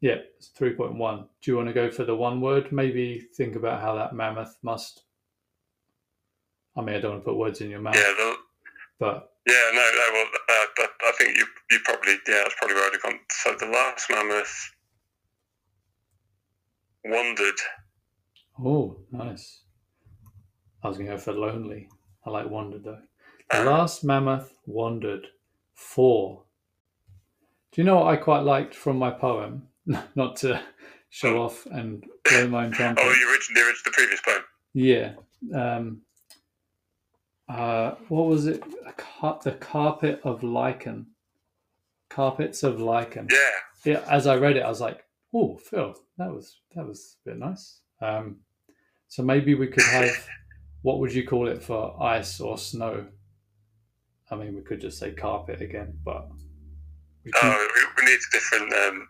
yeah, 0.00 0.16
it's 0.36 0.48
three 0.48 0.74
point 0.74 0.94
one. 0.94 1.24
Do 1.42 1.50
you 1.50 1.56
want 1.56 1.68
to 1.68 1.74
go 1.74 1.90
for 1.90 2.04
the 2.04 2.14
one 2.14 2.40
word? 2.40 2.70
Maybe 2.72 3.26
think 3.36 3.56
about 3.56 3.80
how 3.80 3.94
that 3.96 4.14
mammoth 4.14 4.56
must. 4.62 5.02
I 6.76 6.80
mean, 6.82 6.94
I 6.94 7.00
don't 7.00 7.12
want 7.12 7.24
to 7.24 7.28
put 7.30 7.36
words 7.38 7.60
in 7.60 7.70
your 7.70 7.80
mouth, 7.80 7.96
Yeah. 7.96 8.02
The, 8.16 8.34
but 8.98 9.31
yeah. 9.46 9.70
No. 9.72 9.80
No. 9.80 10.06
Well, 10.12 10.26
uh, 10.48 10.66
that, 10.78 10.90
I 11.04 11.12
think 11.18 11.36
you 11.36 11.46
you 11.70 11.78
probably 11.84 12.12
yeah. 12.28 12.42
That's 12.42 12.54
probably 12.58 12.76
where 12.76 12.86
I'd 12.86 12.92
have 12.94 13.02
gone. 13.02 13.18
So 13.30 13.54
the 13.58 13.66
last 13.66 14.08
mammoth 14.10 14.74
wandered. 17.04 17.58
oh, 18.64 18.96
nice. 19.10 19.60
I 20.82 20.88
was 20.88 20.96
going 20.96 21.08
to 21.10 21.16
go 21.16 21.20
for 21.20 21.32
lonely. 21.32 21.88
I 22.26 22.30
like 22.30 22.48
wandered 22.50 22.84
though. 22.84 22.98
The 23.50 23.60
Uh, 23.62 23.64
last 23.70 24.04
mammoth 24.04 24.52
wandered 24.66 25.26
four. 25.74 26.42
Do 27.72 27.80
you 27.80 27.84
know 27.84 27.96
what 28.00 28.08
I 28.08 28.16
quite 28.16 28.40
liked 28.40 28.74
from 28.74 28.96
my 28.98 29.10
poem? 29.10 29.68
Not 30.14 30.36
to 30.36 30.60
show 31.10 31.42
off 31.42 31.66
and 31.66 32.04
blow 32.24 32.48
my 32.48 32.64
own 32.66 32.72
trumpet. 32.72 33.02
oh, 33.04 33.08
the 33.08 33.30
original, 33.30 33.54
the, 33.54 33.60
original, 33.68 33.82
the 33.84 33.90
previous 33.92 34.20
poem. 34.20 34.42
Yeah. 34.74 35.12
Um, 35.54 36.02
uh, 37.48 37.94
what 38.08 38.26
was 38.26 38.46
it? 38.46 38.62
A 38.86 38.92
car- 38.92 39.40
the 39.42 39.52
carpet 39.52 40.20
of 40.24 40.42
lichen. 40.42 41.06
Carpets 42.10 42.62
of 42.62 42.80
lichen. 42.80 43.28
Yeah. 43.30 43.92
Yeah. 43.94 44.04
As 44.08 44.26
I 44.26 44.36
read 44.36 44.56
it, 44.56 44.62
I 44.62 44.68
was 44.68 44.80
like, 44.80 45.04
"Oh, 45.34 45.56
Phil, 45.56 45.94
that 46.18 46.32
was 46.32 46.60
that 46.74 46.86
was 46.86 47.16
a 47.26 47.30
bit 47.30 47.38
nice." 47.38 47.80
Um, 48.00 48.36
so 49.08 49.22
maybe 49.22 49.54
we 49.54 49.66
could 49.68 49.84
have. 49.84 50.10
what 50.82 50.98
would 50.98 51.12
you 51.14 51.26
call 51.26 51.48
it 51.48 51.62
for 51.62 52.00
ice 52.02 52.40
or 52.40 52.58
snow? 52.58 53.06
I 54.30 54.34
mean, 54.34 54.54
we 54.54 54.62
could 54.62 54.80
just 54.80 54.98
say 54.98 55.12
carpet 55.12 55.60
again, 55.60 55.98
but 56.04 56.26
we 57.24 57.30
can, 57.32 57.52
Oh, 57.54 57.68
we, 57.74 58.02
we 58.04 58.10
need 58.10 58.18
a 58.18 58.32
different 58.32 58.72
um, 58.72 59.08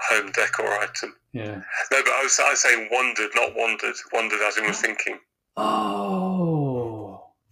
home 0.00 0.30
decor 0.32 0.68
item. 0.80 1.14
yeah. 1.32 1.56
No, 1.90 2.02
but 2.04 2.12
I 2.12 2.22
was, 2.22 2.38
I 2.40 2.50
was 2.50 2.60
saying 2.62 2.88
wandered, 2.92 3.30
not 3.34 3.56
wandered. 3.56 3.94
Wandered 4.12 4.40
as 4.46 4.56
in 4.58 4.66
was 4.66 4.80
thinking. 4.80 5.18
Oh, 5.56 6.23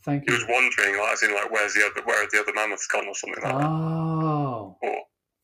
thank 0.04 0.24
He 0.24 0.32
you. 0.32 0.38
was 0.38 0.46
wondering, 0.48 0.98
like, 1.00 1.12
as 1.12 1.22
in, 1.22 1.34
like, 1.34 1.50
where's 1.50 1.74
the 1.74 1.84
other, 1.86 2.02
where 2.06 2.22
are 2.22 2.28
the 2.30 2.40
other 2.40 2.52
mammoths 2.54 2.86
gone, 2.86 3.06
or 3.06 3.14
something 3.14 3.42
like 3.42 3.52
that. 3.52 3.64
Oh. 3.66 4.76
Or 4.82 4.96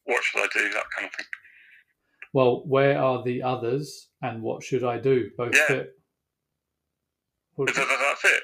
what 0.04 0.22
should 0.24 0.40
I 0.40 0.48
do? 0.52 0.72
That 0.72 0.84
kind 0.96 1.06
of 1.08 1.14
thing. 1.14 1.26
Well, 2.32 2.62
where 2.66 3.00
are 3.00 3.22
the 3.22 3.42
others 3.42 4.08
and 4.22 4.42
what 4.42 4.62
should 4.62 4.84
I 4.84 4.98
do? 4.98 5.30
Both 5.36 5.54
Yeah. 5.54 5.66
fit. 5.66 5.94
Would- 7.56 7.68
that, 7.68 7.74
does 7.74 7.88
that 7.88 8.18
fit? 8.18 8.42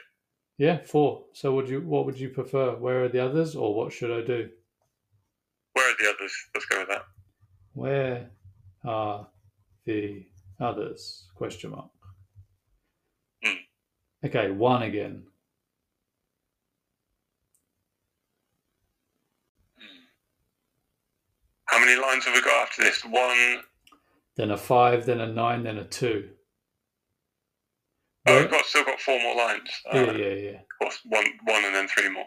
yeah, 0.58 0.82
four. 0.82 1.26
So 1.34 1.54
would 1.54 1.68
you 1.68 1.80
what 1.82 2.06
would 2.06 2.18
you 2.18 2.30
prefer? 2.30 2.74
Where 2.76 3.04
are 3.04 3.08
the 3.08 3.20
others 3.20 3.54
or 3.54 3.74
what 3.74 3.92
should 3.92 4.10
I 4.10 4.24
do? 4.26 4.50
Where 5.74 5.90
are 5.92 5.96
the 5.98 6.10
others? 6.14 6.34
Let's 6.54 6.66
go 6.66 6.78
with 6.80 6.88
that. 6.88 7.02
Where 7.74 8.30
are 8.84 9.28
the 9.84 10.26
others? 10.60 11.28
Question 11.34 11.70
mark. 11.72 11.90
Hmm. 13.44 13.56
Okay, 14.24 14.50
one 14.50 14.82
again. 14.82 15.24
How 21.74 21.80
many 21.80 22.00
lines 22.00 22.24
have 22.24 22.34
we 22.34 22.40
got 22.40 22.62
after 22.62 22.82
this? 22.84 23.04
One. 23.04 23.60
Then 24.36 24.52
a 24.52 24.56
five, 24.56 25.06
then 25.06 25.20
a 25.20 25.26
nine, 25.26 25.64
then 25.64 25.78
a 25.78 25.84
two. 25.84 26.30
Oh, 28.26 28.40
we've 28.40 28.50
got 28.50 28.64
still 28.64 28.84
got 28.84 29.00
four 29.00 29.20
more 29.20 29.36
lines. 29.36 29.70
Uh, 29.92 29.98
yeah, 29.98 30.12
yeah, 30.12 30.34
yeah. 30.34 30.58
Of 30.60 30.78
course, 30.80 30.98
one, 31.04 31.24
one, 31.44 31.64
and 31.64 31.74
then 31.74 31.88
three 31.88 32.08
more. 32.08 32.26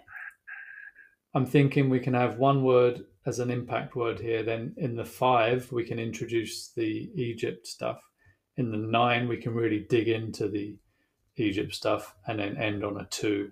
I'm 1.33 1.45
thinking 1.45 1.89
we 1.89 2.01
can 2.01 2.13
have 2.13 2.38
one 2.38 2.63
word 2.63 3.05
as 3.25 3.39
an 3.39 3.49
impact 3.49 3.95
word 3.95 4.19
here. 4.19 4.43
Then 4.43 4.73
in 4.77 4.95
the 4.95 5.05
five, 5.05 5.71
we 5.71 5.86
can 5.86 5.97
introduce 5.97 6.69
the 6.69 7.10
Egypt 7.15 7.67
stuff. 7.67 8.01
In 8.57 8.69
the 8.69 8.77
nine, 8.77 9.29
we 9.29 9.38
can 9.38 9.53
really 9.53 9.86
dig 9.89 10.10
into 10.10 10.49
the 10.49 10.75
Egypt 11.38 11.73
stuff 11.73 12.15
and 12.27 12.39
then 12.39 12.57
end 12.57 12.83
on 12.83 12.99
a 12.99 13.05
two. 13.05 13.51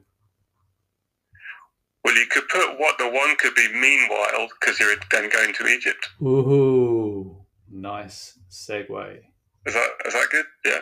Well, 2.06 2.16
you 2.16 2.28
could 2.28 2.48
put 2.50 2.78
what 2.80 3.00
the 3.00 3.10
one 3.10 3.36
could 3.40 3.56
be 3.56 3.68
meanwhile 3.74 4.48
because 4.60 4.80
you're 4.80 4.96
then 5.10 5.28
going 5.28 5.56
to 5.56 5.66
Egypt. 5.66 6.10
Ooh, 6.22 7.36
nice 7.68 8.38
segue. 8.48 9.22
Is 9.66 9.74
that 9.74 9.90
is 10.06 10.14
that 10.14 10.28
good? 10.32 10.46
Yeah. 10.64 10.80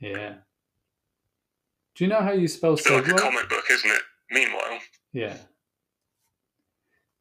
Yeah. 0.00 0.34
Do 1.94 2.04
you 2.04 2.10
know 2.10 2.22
how 2.22 2.32
you 2.32 2.48
spell 2.48 2.72
It's 2.72 2.82
bit 2.82 3.06
like 3.06 3.06
a 3.06 3.14
comic 3.14 3.48
book, 3.48 3.62
isn't 3.70 3.88
it? 3.88 4.02
Meanwhile. 4.32 4.80
Yeah. 5.12 5.36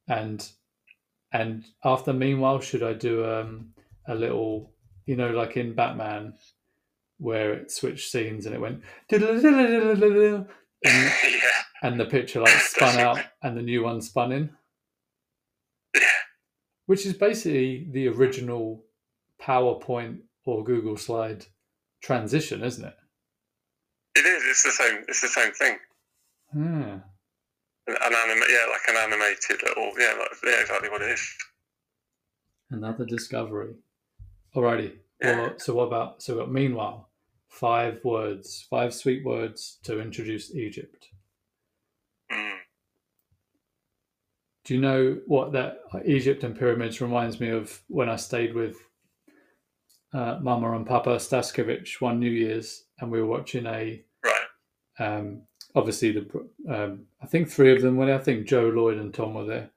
And 0.07 0.49
and 1.31 1.65
after 1.85 2.11
meanwhile, 2.11 2.59
should 2.59 2.81
I 2.81 2.93
do 2.93 3.23
um 3.23 3.69
a 4.07 4.15
little, 4.15 4.71
you 5.05 5.15
know, 5.15 5.29
like 5.29 5.57
in 5.57 5.75
Batman, 5.75 6.33
where 7.19 7.53
it 7.53 7.71
switched 7.71 8.09
scenes 8.09 8.47
and 8.47 8.55
it 8.55 8.61
went 8.61 8.81
and, 10.83 10.93
yeah. 11.23 11.51
And 11.81 11.99
the 11.99 12.05
picture 12.05 12.41
like 12.41 12.49
spun 12.59 12.97
out 12.99 13.19
and 13.41 13.57
the 13.57 13.61
new 13.61 13.83
one 13.83 14.01
spun 14.01 14.31
in, 14.31 14.49
Yeah. 15.95 16.01
which 16.85 17.05
is 17.05 17.13
basically 17.13 17.87
the 17.91 18.07
original 18.07 18.83
PowerPoint 19.41 20.21
or 20.45 20.63
Google 20.63 20.97
slide 20.97 21.45
transition, 22.01 22.63
isn't 22.63 22.83
it? 22.85 22.95
It 24.15 24.25
is. 24.25 24.43
It's 24.45 24.63
the 24.63 24.71
same. 24.71 25.05
It's 25.07 25.21
the 25.21 25.27
same 25.27 25.51
thing. 25.53 25.77
Hmm. 26.51 26.97
An 27.87 28.13
anima- 28.13 28.45
yeah, 28.49 28.65
like 28.69 28.81
an 28.87 28.97
animated 28.97 29.61
little. 29.63 29.91
Yeah, 29.97 30.13
like, 30.19 30.31
yeah, 30.43 30.61
exactly 30.61 30.89
what 30.89 31.01
it 31.01 31.11
is. 31.11 31.35
Another 32.71 33.05
discovery. 33.05 33.75
Alrighty. 34.55 34.97
Yeah. 35.21 35.39
Well, 35.39 35.59
so 35.59 35.73
what 35.75 35.85
about 35.85 36.21
so 36.23 36.37
we've 36.39 36.49
meanwhile 36.49 37.09
five 37.47 38.03
words, 38.03 38.65
five 38.69 38.93
sweet 38.93 39.23
words 39.25 39.77
to 39.83 39.99
introduce 40.01 40.53
Egypt. 40.55 41.09
Mm. 42.31 42.57
Do 44.65 44.73
you 44.75 44.81
know 44.81 45.17
what 45.25 45.51
that 45.53 45.79
Egypt 46.05 46.43
and 46.43 46.57
pyramids 46.57 47.01
reminds 47.01 47.39
me 47.39 47.49
of 47.49 47.81
when 47.87 48.09
I 48.09 48.15
stayed 48.17 48.53
with 48.53 48.77
uh, 50.13 50.39
Mama 50.41 50.75
and 50.75 50.85
Papa 50.85 51.15
Staskovic 51.17 52.01
one 52.01 52.19
New 52.19 52.29
Year's 52.31 52.85
and 52.99 53.11
we 53.11 53.21
were 53.21 53.27
watching 53.27 53.65
a 53.65 54.03
Right. 54.23 54.47
um, 54.99 55.43
obviously 55.75 56.11
the 56.11 56.47
um, 56.69 57.05
I 57.21 57.25
think 57.27 57.49
three 57.49 57.73
of 57.75 57.81
them 57.81 57.97
were 57.97 58.05
there. 58.07 58.15
I 58.19 58.23
think 58.23 58.47
Joe 58.47 58.69
Lloyd 58.69 58.97
and 58.97 59.13
Tom 59.13 59.33
were 59.33 59.45
there, 59.45 59.69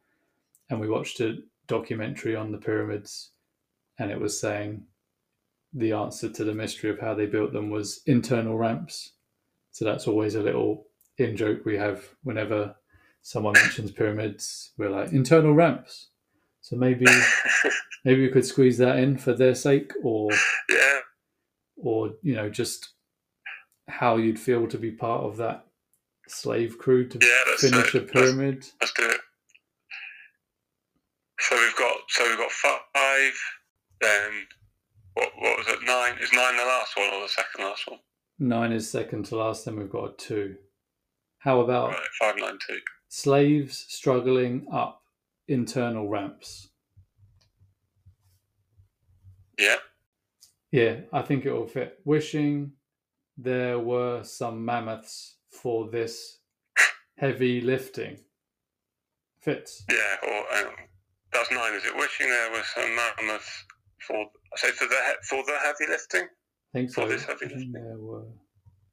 and 0.71 0.81
we 0.81 0.89
watched 0.89 1.21
a 1.21 1.39
documentary 1.69 2.35
on 2.37 2.51
the 2.53 2.59
pyramids, 2.59 3.31
and 3.99 4.11
it 4.11 4.21
was 4.21 4.39
saying 4.41 4.85
the 5.73 5.93
answer 5.93 6.29
to 6.29 6.45
the 6.45 6.55
mystery 6.55 6.91
of 6.91 6.99
how 6.99 7.15
they 7.15 7.27
built 7.27 7.53
them 7.53 7.71
was 7.71 8.03
internal 8.07 8.57
ramps. 8.59 9.13
So 9.71 9.85
that's 9.85 10.07
always 10.07 10.35
a 10.35 10.43
little 10.43 10.87
in 11.25 11.37
joke 11.37 11.65
we 11.65 11.77
have 11.77 12.05
whenever 12.23 12.75
someone 13.23 13.55
mentions 13.55 13.91
pyramids. 13.93 14.73
We're 14.79 14.91
like 14.91 15.13
internal 15.13 15.55
ramps. 15.55 16.09
So 16.61 16.77
maybe 16.77 17.07
maybe 18.05 18.23
we 18.23 18.31
could 18.31 18.47
squeeze 18.47 18.79
that 18.79 18.99
in 18.99 19.17
for 19.19 19.33
their 19.33 19.55
sake, 19.55 19.93
or 20.03 20.31
yeah. 20.69 20.99
or 21.77 22.13
you 22.23 22.35
know 22.35 22.49
just 22.49 22.91
how 23.89 24.17
you'd 24.17 24.39
feel 24.39 24.67
to 24.69 24.79
be 24.79 24.91
part 24.93 25.25
of 25.25 25.37
that 25.39 25.67
slave 26.29 26.79
crew 26.79 27.09
to 27.09 27.19
Yeah, 27.21 27.57
finish 27.57 27.95
it. 27.95 28.03
a 28.03 28.07
pyramid. 28.07 28.67
Let's 28.81 28.93
do 28.93 29.05
it. 29.09 29.21
So 31.41 31.57
we've 31.57 31.77
got 31.77 31.97
so 32.09 32.29
we've 32.29 32.39
got 32.39 32.53
five. 32.53 33.33
Then 34.01 34.31
what? 35.15 35.31
What 35.39 35.59
was 35.59 35.67
it? 35.69 35.79
Nine. 35.85 36.15
Is 36.23 36.33
nine 36.33 36.57
the 36.57 36.65
last 36.65 36.97
one 36.97 37.09
or 37.13 37.23
the 37.23 37.29
second 37.29 37.65
last 37.65 37.89
one? 37.89 37.99
Nine 38.39 38.73
is 38.73 38.91
second 38.91 39.25
to 39.27 39.37
last. 39.37 39.65
Then 39.65 39.77
we've 39.79 39.91
got 39.91 40.11
a 40.11 40.17
two. 40.17 40.57
How 41.43 41.61
about 41.61 41.91
Right. 41.91 42.09
Five 42.21 42.37
nine 42.39 42.59
two. 42.67 42.81
slaves 43.09 43.85
struggling 43.89 44.67
up 44.73 45.03
internal 45.49 46.09
ramps? 46.09 46.69
Yeah. 49.59 49.77
Yeah, 50.71 51.01
I 51.13 51.23
think 51.23 51.45
it 51.45 51.53
will 51.53 51.67
fit. 51.67 51.99
Wishing 52.05 52.73
there 53.37 53.79
were 53.79 54.23
some 54.23 54.65
mammoths 54.65 55.37
for 55.51 55.91
this 55.91 56.39
heavy 57.19 57.61
lifting. 57.61 58.19
Fits. 59.41 59.85
Yeah. 59.91 60.17
Or 60.23 60.39
um, 60.59 60.75
that's 61.33 61.51
nine. 61.51 61.75
Is 61.75 61.85
it? 61.85 61.97
Wishing 61.97 62.29
there 62.29 62.51
were 62.53 62.63
some 62.75 62.95
mammoths 62.95 63.65
for. 64.07 64.17
I 64.17 64.57
say 64.57 64.71
for 64.71 64.87
the 64.87 64.95
he- 64.95 65.27
for 65.29 65.45
the 65.45 65.59
heavy 65.63 65.91
lifting. 65.91 66.23
I 66.75 66.79
think 66.79 66.91
so. 66.91 67.03
For 67.03 67.09
this 67.09 67.25
heavy 67.25 67.47
lifting. 67.47 67.73
there 67.73 67.99
were 67.99 68.29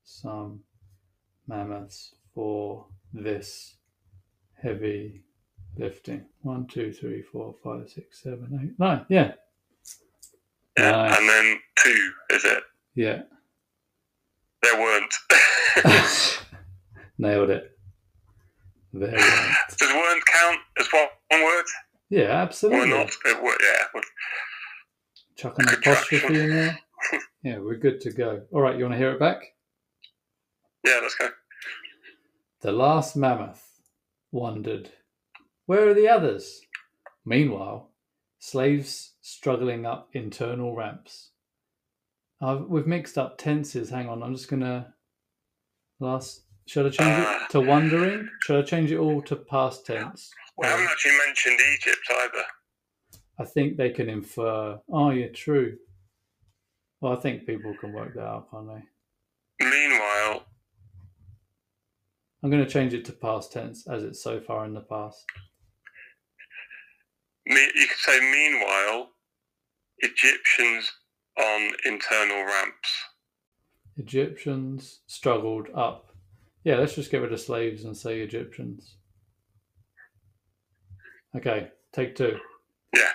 some 0.04 0.62
mammoths 1.48 2.14
for 2.34 2.86
this 3.14 3.76
heavy 4.62 5.24
lifting. 5.78 6.26
One, 6.42 6.68
two, 6.68 6.92
three, 6.92 7.22
four, 7.22 7.56
five, 7.64 7.90
six, 7.90 8.22
seven, 8.24 8.60
eight, 8.64 8.80
nine. 8.80 9.06
Yeah. 9.10 9.34
Yeah. 10.78 10.92
Nice. 10.92 11.18
And 11.20 11.30
then 11.30 11.60
two. 11.84 12.12
Is 12.32 12.46
it? 12.46 12.64
Yeah. 12.96 13.22
There 14.62 14.80
weren't. 14.80 15.14
Nailed 17.18 17.50
it. 17.50 17.78
There 18.94 19.12
we 19.12 19.18
go. 19.18 19.50
Does 19.78 19.94
weren't 19.94 20.24
count 20.26 20.60
as 20.80 20.88
one, 20.92 21.08
one 21.30 21.44
word? 21.44 21.66
Yeah, 22.10 22.24
Or 22.28 22.32
absolutely. 22.32 22.90
not? 22.90 23.12
It 23.26 23.44
were, 23.44 23.58
yeah. 23.62 24.02
Chuck 25.38 25.60
an 25.60 25.70
apostrophe 25.70 26.40
in 26.40 26.50
there. 26.50 26.80
Yeah, 27.44 27.60
we're 27.60 27.78
good 27.78 28.02
to 28.02 28.12
go. 28.12 28.42
All 28.52 28.62
right, 28.62 28.76
you 28.78 28.84
want 28.84 28.94
to 28.94 28.98
hear 28.98 29.12
it 29.12 29.20
back? 29.20 29.42
Yeah. 30.86 31.00
Let's 31.02 31.16
go. 31.16 31.30
The 32.62 32.72
last 32.74 33.16
mammoth 33.16 33.66
wondered, 34.32 34.90
Where 35.66 35.90
are 35.90 35.94
the 35.94 36.10
others? 36.10 36.62
Meanwhile, 37.26 37.92
slaves 38.40 39.14
struggling 39.22 39.86
up 39.86 40.10
internal 40.14 40.76
ramps. 40.76 41.32
Uh, 42.42 42.60
we've 42.68 42.88
mixed 42.88 43.18
up 43.18 43.38
tenses. 43.38 43.90
Hang 43.90 44.10
on, 44.10 44.24
I'm 44.24 44.36
just 44.36 44.50
going 44.50 44.62
to. 44.62 44.88
Last. 46.02 46.44
Should 46.66 46.86
I 46.86 46.90
change 46.90 47.26
it 47.28 47.50
to 47.52 47.62
wondering? 47.62 48.30
Should 48.44 48.60
I 48.60 48.62
change 48.62 48.92
it 48.92 48.98
all 48.98 49.22
to 49.24 49.36
past 49.36 49.86
tense? 49.86 50.32
We 50.58 50.68
haven't 50.68 50.86
actually 50.86 51.18
mentioned 51.26 51.60
Egypt 51.74 52.00
either. 52.12 52.44
I 53.40 53.46
think 53.46 53.76
they 53.76 53.90
can 53.90 54.10
infer. 54.10 54.80
Oh, 54.92 55.10
yeah, 55.10 55.30
true. 55.34 55.78
Well, 57.02 57.14
I 57.14 57.16
think 57.16 57.48
people 57.48 57.74
can 57.80 57.94
work 57.94 58.14
that 58.14 58.24
out, 58.24 58.52
can't 58.52 58.68
they? 58.68 59.66
Meanwhile, 59.66 59.89
I'm 62.42 62.50
going 62.50 62.64
to 62.64 62.70
change 62.70 62.94
it 62.94 63.04
to 63.06 63.12
past 63.12 63.52
tense 63.52 63.88
as 63.88 64.04
it's 64.04 64.24
so 64.24 64.40
far 64.40 64.66
in 64.66 64.74
the 64.74 64.82
past. 64.82 65.26
you 67.46 67.88
could 67.88 67.98
say, 67.98 68.20
meanwhile, 68.20 69.10
Egyptians 70.00 70.92
on 71.38 71.72
internal 71.86 72.44
ramps. 72.44 72.90
Egyptians 73.98 75.00
struggled 75.08 75.68
up. 75.76 76.14
Yeah, 76.64 76.76
let's 76.76 76.96
just 76.96 77.12
get 77.12 77.22
rid 77.22 77.34
of 77.34 77.40
slaves 77.40 77.84
and 77.84 77.96
say 77.96 78.22
Egyptians. 78.22 78.96
Okay, 81.36 81.70
take 81.92 82.16
two. 82.16 82.38
Yeah. 82.96 83.12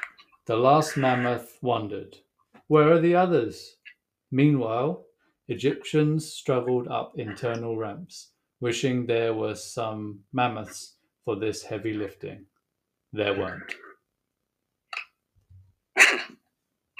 The 0.46 0.56
last 0.56 0.96
mammoth 0.96 1.58
wondered, 1.62 2.16
Where 2.68 2.92
are 2.92 3.00
the 3.00 3.16
others? 3.16 3.76
Meanwhile, 4.30 5.06
Egyptians 5.48 6.32
struggled 6.32 6.88
up 6.88 7.14
internal 7.16 7.76
ramps, 7.76 8.32
wishing 8.64 9.04
there 9.04 9.34
were 9.34 9.54
some 9.54 10.20
mammoths 10.32 10.94
for 11.22 11.36
this 11.36 11.62
heavy 11.62 11.92
lifting. 11.92 12.46
There 13.12 13.38
weren't. 13.38 13.74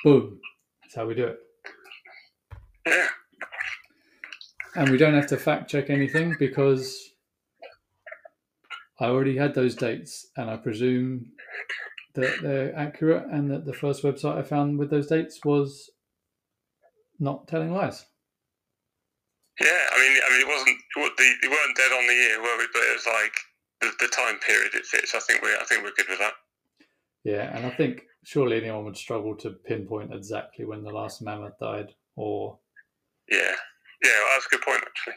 Boom. 0.05 0.41
That's 0.83 0.95
how 0.95 1.07
we 1.07 1.15
do 1.15 1.33
it. 2.85 3.09
And 4.77 4.91
we 4.91 4.99
don't 4.99 5.15
have 5.15 5.29
to 5.29 5.39
fact 5.39 5.71
check 5.71 5.89
anything 5.89 6.37
because 6.39 7.15
I 9.01 9.07
already 9.07 9.39
had 9.39 9.55
those 9.55 9.75
dates 9.75 10.27
and 10.37 10.51
I 10.51 10.59
presume 10.59 11.33
that 12.15 12.43
they're 12.43 12.77
accurate 12.77 13.25
and 13.33 13.51
that 13.51 13.65
the 13.65 13.73
first 13.73 14.03
website 14.03 14.37
I 14.37 14.43
found 14.43 14.79
with 14.79 14.91
those 14.91 15.07
dates 15.07 15.43
was 15.47 15.91
not 17.19 17.49
telling 17.49 17.73
lies. 17.73 18.05
Yeah, 19.59 19.69
I 19.69 19.99
mean, 19.99 20.21
I 20.27 20.31
mean, 20.31 20.41
it 20.43 20.49
wasn't. 20.49 20.74
It 20.97 21.01
wa- 21.01 21.11
the- 21.17 21.39
It 21.47 21.51
weren't 21.51 21.77
dead 21.77 21.93
on 21.93 22.07
the 22.07 22.15
year, 22.15 22.41
were 22.41 22.59
we? 22.59 22.67
But 22.73 22.83
it 22.83 22.93
was 22.93 23.07
like 23.07 23.35
the, 23.81 23.93
the 24.01 24.09
time 24.09 24.39
period 24.39 24.75
it 24.75 24.87
fits. 24.87 25.15
I 25.15 25.21
think 25.21 25.43
we. 25.43 25.49
I 25.55 25.65
think 25.65 25.83
we're 25.83 25.93
good 25.97 26.09
with 26.09 26.19
that. 26.21 26.35
Yeah, 27.25 27.57
and 27.57 27.65
I 27.67 27.71
think 27.71 28.03
surely 28.25 28.59
anyone 28.59 28.85
would 28.85 28.97
struggle 28.97 29.35
to 29.37 29.51
pinpoint 29.51 30.13
exactly 30.13 30.65
when 30.67 30.83
the 30.85 30.91
last 30.91 31.23
mammoth 31.23 31.59
died, 31.59 31.95
or 32.17 32.59
Yeah, 33.31 33.39
yeah, 34.05 34.11
well, 34.11 34.29
that's 34.35 34.47
a 34.47 34.51
good 34.51 34.61
point 34.63 34.83
actually. 34.87 35.15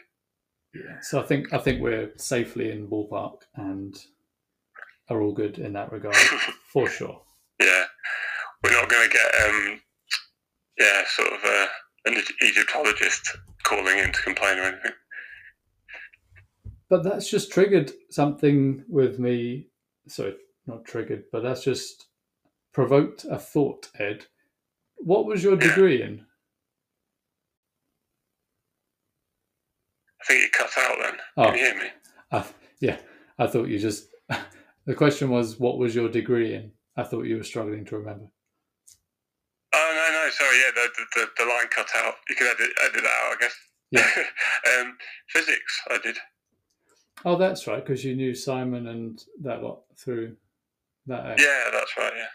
yeah. 0.74 1.00
So 1.02 1.20
I 1.20 1.24
think 1.24 1.52
I 1.52 1.58
think 1.58 1.82
we're 1.82 2.12
safely 2.16 2.70
in 2.70 2.88
ballpark 2.88 3.42
and 3.56 3.94
are 5.10 5.20
all 5.20 5.32
good 5.32 5.58
in 5.58 5.72
that 5.74 5.92
regard 5.92 6.16
for 6.72 6.88
sure. 6.88 7.22
Yeah, 7.60 7.84
we're 8.62 8.72
not 8.72 8.88
going 8.88 9.08
to 9.08 9.14
get 9.14 9.34
um, 9.48 9.80
yeah, 10.78 11.02
sort 11.08 11.32
of 11.32 11.40
uh, 11.44 11.66
an 12.06 12.22
Egyptologist 12.42 13.36
calling 13.64 13.98
in 13.98 14.12
to 14.12 14.22
complain 14.22 14.58
or 14.58 14.62
anything. 14.62 14.92
But 16.90 17.04
that's 17.04 17.30
just 17.30 17.52
triggered 17.52 17.92
something 18.10 18.84
with 18.88 19.18
me. 19.18 19.68
Sorry, 20.08 20.34
not 20.66 20.84
triggered, 20.84 21.24
but 21.32 21.42
that's 21.42 21.64
just 21.64 22.06
provoked 22.72 23.26
a 23.30 23.38
thought, 23.38 23.88
Ed. 23.98 24.26
What 24.98 25.26
was 25.26 25.44
your 25.44 25.56
degree 25.56 26.02
in? 26.02 26.24
I 30.20 30.24
think 30.24 30.42
you 30.42 30.48
cut 30.52 30.70
out 30.78 30.96
then. 31.00 31.14
Oh, 31.36 31.44
Can 31.46 31.54
you 31.58 31.64
hear 31.64 31.74
me? 31.78 31.88
I, 32.32 32.44
yeah, 32.80 32.96
I 33.38 33.46
thought 33.46 33.68
you 33.68 33.78
just. 33.78 34.08
The 34.86 34.94
question 34.94 35.28
was, 35.28 35.60
what 35.60 35.76
was 35.76 35.94
your 35.94 36.08
degree 36.08 36.54
in? 36.54 36.72
I 36.96 37.02
thought 37.02 37.24
you 37.26 37.36
were 37.36 37.44
struggling 37.44 37.84
to 37.84 37.98
remember. 37.98 38.24
Oh 39.74 39.92
no, 39.94 40.24
no, 40.24 40.30
sorry. 40.30 40.56
Yeah, 40.58 40.70
the 40.74 40.88
the, 40.96 41.04
the, 41.20 41.44
the 41.44 41.44
line 41.50 41.68
cut 41.70 41.88
out. 41.96 42.14
You 42.28 42.34
can 42.36 42.46
edit 42.46 42.70
edit 42.84 43.02
that 43.02 43.06
out, 43.06 43.36
I 43.36 43.36
guess. 43.40 43.56
Yeah. 43.90 44.80
um, 44.80 44.96
physics, 45.28 45.80
I 45.90 45.98
did. 46.02 46.16
Oh, 47.24 47.36
that's 47.36 47.66
right, 47.66 47.84
because 47.84 48.04
you 48.04 48.14
knew 48.14 48.34
Simon 48.34 48.86
and 48.88 49.22
that 49.42 49.62
lot 49.62 49.82
through 49.96 50.36
that. 51.06 51.32
age. 51.32 51.40
Yeah, 51.40 51.64
that's 51.72 51.96
right. 51.96 52.12
Yeah. 52.16 52.26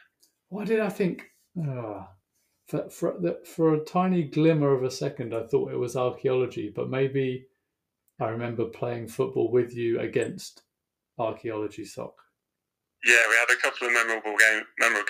Why 0.49 0.65
did 0.65 0.79
I 0.79 0.89
think? 0.89 1.23
ah, 1.67 2.09
for 2.67 2.89
for 2.89 3.15
the, 3.19 3.39
for 3.45 3.73
a 3.73 3.83
tiny 3.83 4.23
glimmer 4.23 4.73
of 4.73 4.83
a 4.83 4.91
second, 4.91 5.33
I 5.33 5.43
thought 5.43 5.71
it 5.71 5.77
was 5.77 5.95
archaeology, 5.95 6.71
but 6.75 6.89
maybe 6.89 7.45
I 8.19 8.29
remember 8.29 8.65
playing 8.65 9.07
football 9.07 9.51
with 9.51 9.75
you 9.75 9.99
against 9.99 10.63
archaeology 11.17 11.85
sock. 11.85 12.13
Yeah, 13.05 13.21
we 13.29 13.35
had 13.35 13.57
a 13.57 13.61
couple 13.61 13.87
of 13.87 13.93
memorable 13.93 14.37
game, 14.37 14.63
memorable. 14.79 15.07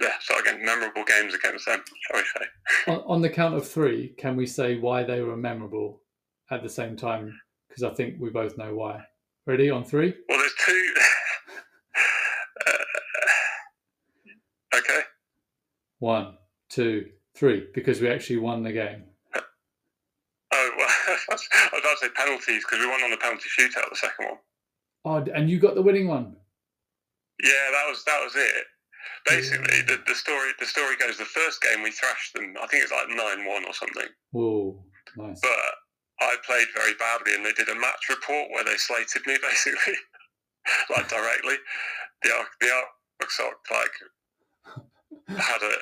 Yeah, 0.00 0.12
sorry 0.20 0.40
again, 0.40 0.64
memorable 0.64 1.04
games 1.04 1.32
against 1.32 1.66
them. 1.66 1.80
Shall 2.10 2.20
we 2.20 2.24
say? 2.24 2.46
On, 2.92 2.98
on 3.06 3.22
the 3.22 3.30
count 3.30 3.54
of 3.54 3.68
three, 3.68 4.14
can 4.18 4.34
we 4.34 4.46
say 4.46 4.78
why 4.78 5.04
they 5.04 5.20
were 5.20 5.36
memorable 5.36 6.02
at 6.50 6.62
the 6.64 6.68
same 6.68 6.96
time? 6.96 7.38
Because 7.68 7.84
I 7.84 7.94
think 7.94 8.16
we 8.18 8.30
both 8.30 8.58
know 8.58 8.74
why. 8.74 9.04
Ready 9.46 9.70
on 9.70 9.84
three? 9.84 10.12
Well, 10.28 10.38
there's 10.38 10.54
two. 10.66 10.94
uh, 14.74 14.78
okay. 14.78 15.00
One, 16.00 16.36
two, 16.68 17.06
three. 17.36 17.68
Because 17.74 18.00
we 18.00 18.08
actually 18.08 18.38
won 18.38 18.62
the 18.64 18.72
game. 18.72 19.04
Oh 20.52 20.70
well, 20.76 20.88
I 21.08 21.18
was 21.32 21.48
about 21.72 21.80
to 21.80 21.96
say 22.00 22.08
penalties 22.14 22.64
because 22.64 22.80
we 22.80 22.86
won 22.90 23.02
on 23.02 23.10
the 23.10 23.16
penalty 23.18 23.48
shootout. 23.58 23.88
The 23.90 23.96
second 23.96 24.26
one. 24.26 24.38
Oh, 25.04 25.24
and 25.34 25.48
you 25.48 25.60
got 25.60 25.74
the 25.76 25.82
winning 25.82 26.08
one. 26.08 26.34
Yeah, 27.42 27.50
that 27.72 27.84
was 27.88 28.02
that 28.04 28.20
was 28.24 28.34
it. 28.34 28.64
Basically, 29.26 29.76
Yeah. 29.76 29.82
the, 29.96 30.02
the 30.08 30.14
story 30.14 30.50
the 30.58 30.66
story 30.66 30.96
goes. 30.96 31.18
The 31.18 31.24
first 31.24 31.62
game 31.62 31.82
we 31.84 31.92
thrashed 31.92 32.34
them. 32.34 32.54
I 32.60 32.66
think 32.66 32.82
it's 32.82 32.92
like 32.92 33.08
nine 33.10 33.46
one 33.46 33.64
or 33.64 33.72
something. 33.74 34.08
Whoa, 34.32 34.82
nice. 35.16 35.38
But 35.40 35.50
I 36.20 36.36
played 36.46 36.68
very 36.74 36.94
badly, 36.94 37.34
and 37.34 37.44
they 37.44 37.52
did 37.52 37.68
a 37.68 37.74
match 37.74 38.08
report 38.08 38.50
where 38.50 38.64
they 38.64 38.76
slated 38.76 39.26
me 39.26 39.36
basically, 39.42 39.94
like 40.96 41.08
directly. 41.08 41.56
The 42.22 42.30
the 42.60 42.70
Arc 42.72 43.30
Sock 43.30 43.58
like 43.70 45.38
had 45.38 45.62
a 45.62 45.72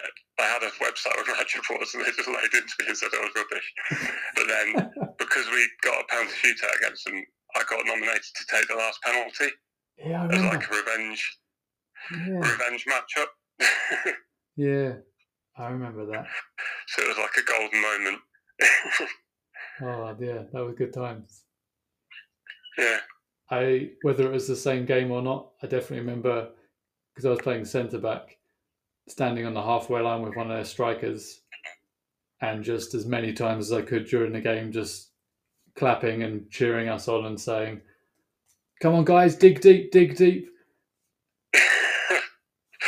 I 0.41 0.47
had 0.47 0.63
a 0.63 0.71
website 0.83 1.17
with 1.17 1.29
match 1.39 1.55
reports, 1.55 1.95
and 1.95 2.05
they 2.05 2.11
just 2.11 2.29
laid 2.29 2.53
into 2.53 2.75
me 2.81 2.87
and 2.89 2.97
said 2.97 3.11
I 3.15 3.21
was 3.23 3.35
rubbish. 3.37 3.73
But 4.35 4.47
then 4.49 5.15
because 5.19 5.47
we 5.51 5.69
got 5.83 6.01
a 6.03 6.07
penalty 6.09 6.35
shootout 6.43 6.77
against 6.79 7.05
them, 7.05 7.23
I 7.57 7.63
got 7.69 7.87
nominated 7.87 8.23
to 8.35 8.45
take 8.51 8.69
the 8.69 8.75
last 8.75 9.01
penalty 9.03 9.55
yeah, 9.99 10.23
I 10.23 10.35
as 10.35 10.43
like 10.43 10.69
a 10.71 10.75
revenge 10.75 11.39
Yeah, 12.11 12.41
revenge 12.41 12.85
matchup. 12.87 13.29
yeah, 14.57 14.93
I 15.57 15.69
remember 15.69 16.05
that. 16.07 16.27
so 16.89 17.03
it 17.03 17.09
was 17.09 17.19
like 17.19 17.37
a 17.39 17.47
golden 17.47 17.81
moment. 17.81 18.19
Oh, 19.83 20.17
yeah, 20.21 20.43
that 20.53 20.65
was 20.65 20.75
good 20.77 20.93
times. 20.93 21.43
yeah. 22.79 22.99
I 23.51 23.91
whether 24.03 24.25
it 24.27 24.33
was 24.33 24.49
the 24.49 24.57
same 24.57 24.87
game 24.87 25.11
or 25.11 25.21
not, 25.23 25.51
I 25.63 25.67
definitely 25.67 26.01
remember 26.01 26.49
because 27.15 27.27
I 27.27 27.31
was 27.31 27.43
playing 27.43 27.65
centre 27.65 27.99
back, 27.99 28.39
standing 29.09 29.47
on 29.47 29.55
the 29.55 29.63
halfway 29.63 30.01
line 30.01 30.23
with 30.23 30.35
one 30.37 30.51
of 30.51 30.57
their 30.57 30.65
strikers, 30.65 31.41
and 32.41 32.65
just 32.65 32.95
as 32.95 33.07
many 33.07 33.33
times 33.33 33.71
as 33.71 33.73
I 33.73 33.83
could 33.83 34.07
during 34.07 34.33
the 34.33 34.41
game, 34.41 34.73
just 34.73 35.11
clapping 35.77 36.23
and 36.23 36.51
cheering 36.51 36.89
us 36.89 37.07
on 37.09 37.27
and 37.27 37.41
saying, 37.41 37.83
"Come 38.81 38.95
on, 38.95 39.05
guys, 39.05 39.37
dig 39.37 39.61
deep, 39.61 39.93
dig 39.93 40.17
deep." 40.17 40.49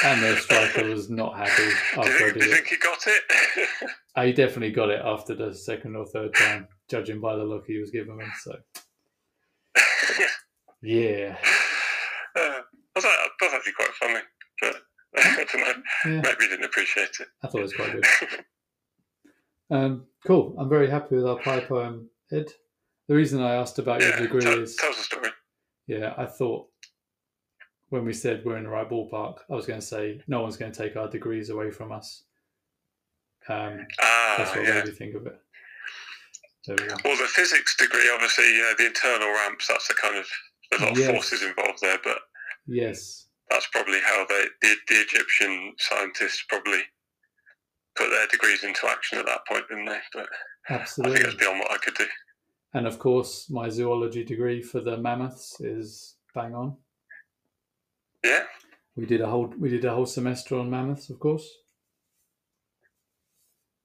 And 0.04 0.22
their 0.22 0.36
striker 0.36 0.84
was 0.84 1.08
not 1.08 1.36
happy 1.36 1.56
do, 1.56 1.62
you 1.64 1.70
after 1.70 2.00
I 2.00 2.04
think, 2.04 2.34
did 2.34 2.40
do 2.40 2.46
you 2.46 2.54
think 2.54 2.70
you 2.70 2.78
got 2.78 2.98
it? 3.06 3.90
I 4.16 4.32
definitely 4.32 4.72
got 4.72 4.88
it 4.88 5.02
after 5.04 5.34
the 5.34 5.54
second 5.54 5.94
or 5.94 6.06
third 6.06 6.34
time, 6.34 6.66
judging 6.88 7.20
by 7.20 7.36
the 7.36 7.44
look 7.44 7.66
he 7.66 7.78
was 7.78 7.90
giving 7.90 8.16
me. 8.16 8.24
So 8.42 8.56
yeah, 10.82 11.36
uh, 12.34 12.60
was 12.94 13.04
that, 13.04 13.28
that's 13.40 13.54
actually 13.54 13.72
quite 13.72 13.92
funny, 14.00 14.20
but 14.60 14.76
I 15.16 15.46
don't 15.52 15.60
know. 15.60 15.82
yeah. 16.06 16.20
Maybe 16.22 16.44
you 16.44 16.48
didn't 16.48 16.64
appreciate 16.64 17.10
it. 17.20 17.28
I 17.42 17.48
thought 17.48 17.58
it 17.58 17.62
was 17.62 17.74
quite 17.74 17.92
good. 17.92 18.04
Um, 19.68 20.04
cool. 20.24 20.54
I'm 20.60 20.68
very 20.68 20.88
happy 20.88 21.16
with 21.16 21.26
our 21.26 21.40
pi 21.40 21.58
poem, 21.58 22.08
Ed. 22.30 22.52
The 23.08 23.16
reason 23.16 23.42
I 23.42 23.56
asked 23.56 23.80
about 23.80 24.00
your 24.00 24.10
yeah, 24.10 24.20
degree 24.20 24.40
tell, 24.40 24.62
is, 24.62 24.76
tell 24.76 24.90
us 24.90 25.00
a 25.00 25.02
story. 25.02 25.30
yeah, 25.88 26.14
I 26.16 26.24
thought 26.24 26.68
when 27.88 28.04
we 28.04 28.12
said 28.12 28.44
we're 28.44 28.58
in 28.58 28.62
the 28.62 28.70
right 28.70 28.88
ballpark, 28.88 29.38
I 29.50 29.54
was 29.54 29.66
going 29.66 29.80
to 29.80 29.84
say 29.84 30.20
no 30.28 30.42
one's 30.42 30.56
going 30.56 30.70
to 30.70 30.78
take 30.78 30.96
our 30.96 31.08
degrees 31.08 31.50
away 31.50 31.72
from 31.72 31.90
us. 31.90 32.22
Um, 33.48 33.78
that's 33.78 34.50
Ah, 34.50 34.52
what 34.56 34.66
yeah. 34.66 34.74
made 34.74 34.86
me 34.86 34.90
think 34.92 35.14
of 35.14 35.26
it. 35.26 35.40
Well, 36.68 37.16
the 37.16 37.28
physics 37.28 37.76
degree, 37.76 38.10
obviously, 38.12 38.44
uh, 38.60 38.74
the 38.76 38.86
internal 38.86 39.28
ramps, 39.28 39.68
that's 39.68 39.86
the 39.86 39.94
kind 39.94 40.16
of, 40.16 40.26
there's 40.70 40.82
a 40.82 40.84
lot 40.86 40.92
of 40.94 40.98
Yes. 40.98 41.10
forces 41.12 41.42
involved 41.42 41.78
there, 41.80 41.98
but 42.02 42.18
Yes, 42.66 43.28
that's 43.50 43.68
probably 43.68 44.00
how 44.00 44.26
they, 44.28 44.46
the, 44.62 44.74
the 44.88 45.00
Egyptian 45.02 45.74
scientists 45.78 46.44
probably 46.48 46.80
put 47.94 48.10
their 48.10 48.26
degrees 48.26 48.64
into 48.64 48.88
action 48.88 49.18
at 49.18 49.26
that 49.26 49.46
point, 49.48 49.68
didn't 49.68 49.84
they? 49.86 50.00
But 50.12 50.26
I 50.68 50.72
think 50.72 50.80
absolutely. 50.80 51.20
it's 51.20 51.34
beyond 51.36 51.60
what 51.60 51.70
I 51.70 51.76
could 51.78 51.94
do. 51.94 52.06
And 52.74 52.86
of 52.88 52.98
course, 52.98 53.48
my 53.48 53.68
zoology 53.68 54.24
degree 54.24 54.60
for 54.60 54.80
the 54.80 54.96
mammoths 54.96 55.60
is 55.60 56.16
bang 56.34 56.54
on. 56.54 56.76
Yeah, 58.24 58.42
We 58.96 59.06
did 59.06 59.20
a 59.20 59.28
whole 59.28 59.54
we 59.60 59.68
did 59.68 59.84
a 59.84 59.94
whole 59.94 60.04
semester 60.06 60.56
on 60.58 60.68
mammoths, 60.68 61.08
of 61.10 61.20
course. 61.20 61.48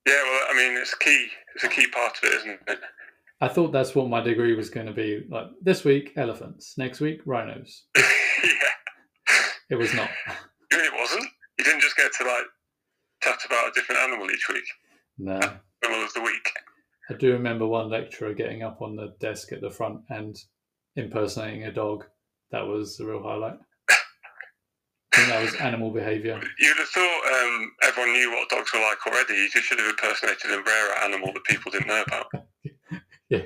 Yeah. 0.06 0.24
Well, 0.24 0.42
I 0.50 0.54
mean, 0.56 0.78
it's 0.78 0.96
key. 0.96 1.28
It's 1.56 1.64
a 1.64 1.70
key 1.70 1.88
part 1.88 2.18
of 2.18 2.24
it, 2.24 2.36
isn't 2.38 2.60
it? 2.68 2.80
I 3.42 3.48
thought 3.48 3.72
that's 3.72 3.96
what 3.96 4.10
my 4.10 4.22
degree 4.22 4.56
was 4.56 4.70
going 4.70 4.86
to 4.86 4.94
be. 4.94 5.26
Like 5.30 5.48
this 5.62 5.84
week, 5.84 6.14
elephants. 6.16 6.78
Next 6.78 7.00
week, 7.00 7.22
rhinos. 7.26 7.86
yeah. 7.98 8.72
It 9.70 9.76
was 9.76 9.94
not. 9.94 10.10
You 10.72 10.78
mean 10.78 10.86
it 10.86 11.00
wasn't? 11.00 11.26
You 11.58 11.66
didn't 11.66 11.82
just 11.82 11.98
get 11.98 12.12
to 12.20 12.24
like 12.24 12.46
chat 13.24 13.40
about 13.46 13.70
a 13.70 13.72
different 13.74 14.02
animal 14.02 14.30
each 14.30 14.48
week. 14.50 14.64
No. 15.18 15.40
Animal 15.84 16.06
of 16.06 16.14
the 16.14 16.22
week. 16.22 16.52
I 17.10 17.14
do 17.16 17.34
remember 17.34 17.68
one 17.68 17.90
lecturer 17.90 18.34
getting 18.34 18.64
up 18.64 18.82
on 18.82 18.96
the 18.96 19.14
desk 19.20 19.52
at 19.52 19.62
the 19.62 19.70
front 19.70 20.02
and 20.10 20.36
impersonating 20.96 21.64
a 21.64 21.72
dog. 21.72 22.06
That 22.52 22.68
was 22.68 22.98
the 22.98 23.06
real 23.06 23.24
highlight. 23.24 23.58
I 25.14 25.18
think 25.18 25.30
that 25.30 25.42
was 25.44 25.56
animal 25.56 25.92
behaviour. 25.92 26.40
You'd 26.58 26.78
have 26.78 26.88
thought 26.88 27.22
um, 27.44 27.72
everyone 27.84 28.14
knew 28.14 28.32
what 28.32 28.50
dogs 28.50 28.72
were 28.74 28.80
like 28.80 29.06
already. 29.06 29.34
You 29.34 29.50
just 29.50 29.66
should 29.66 29.80
have 29.80 29.90
impersonated 29.90 30.52
a 30.52 30.62
rarer 30.64 31.04
animal 31.04 31.34
that 31.34 31.44
people 31.46 31.72
didn't 31.72 31.88
know 31.88 32.04
about. 32.08 32.28
Yeah, 33.30 33.44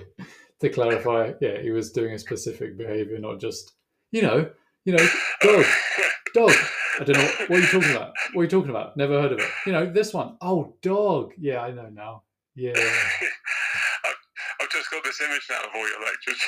to 0.62 0.70
clarify, 0.70 1.34
yeah, 1.42 1.62
he 1.62 1.70
was 1.70 1.92
doing 1.92 2.16
a 2.16 2.18
specific 2.18 2.76
behaviour, 2.76 3.20
not 3.20 3.40
just, 3.40 3.74
you 4.12 4.24
know, 4.24 4.50
you 4.84 4.94
know, 4.94 5.08
dog, 5.42 5.64
dog. 6.34 6.52
I 7.00 7.04
don't 7.04 7.18
know 7.18 7.32
what 7.46 7.60
are 7.60 7.62
you 7.62 7.68
talking 7.68 7.92
about. 7.92 8.14
What 8.34 8.42
are 8.42 8.44
you 8.46 8.50
talking 8.50 8.72
about? 8.72 8.98
Never 8.98 9.22
heard 9.22 9.34
of 9.34 9.40
it. 9.42 9.50
You 9.68 9.74
know, 9.74 9.86
this 9.86 10.12
one. 10.12 10.38
Oh, 10.42 10.74
dog. 10.82 11.34
Yeah, 11.38 11.60
I 11.62 11.70
know 11.70 11.88
now. 11.90 12.24
Yeah. 12.56 12.74
I've, 14.06 14.16
I've 14.60 14.72
just 14.72 14.90
got 14.90 15.04
this 15.04 15.22
image 15.22 15.46
now 15.52 15.60
of 15.60 15.70
all 15.76 15.88
your 15.88 16.02
lectures, 16.02 16.42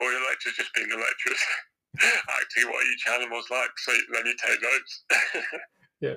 all 0.00 0.12
your 0.12 0.22
lectures 0.28 0.52
just 0.56 0.72
being 0.74 0.88
the 0.90 0.94
lecturers 0.94 1.40
acting 2.00 2.70
what 2.70 2.84
each 2.92 3.06
animal's 3.08 3.50
like, 3.50 3.70
so 3.76 3.92
then 4.12 4.26
you 4.26 4.34
take 4.46 4.62
notes. 4.62 5.04
Yeah. 6.02 6.14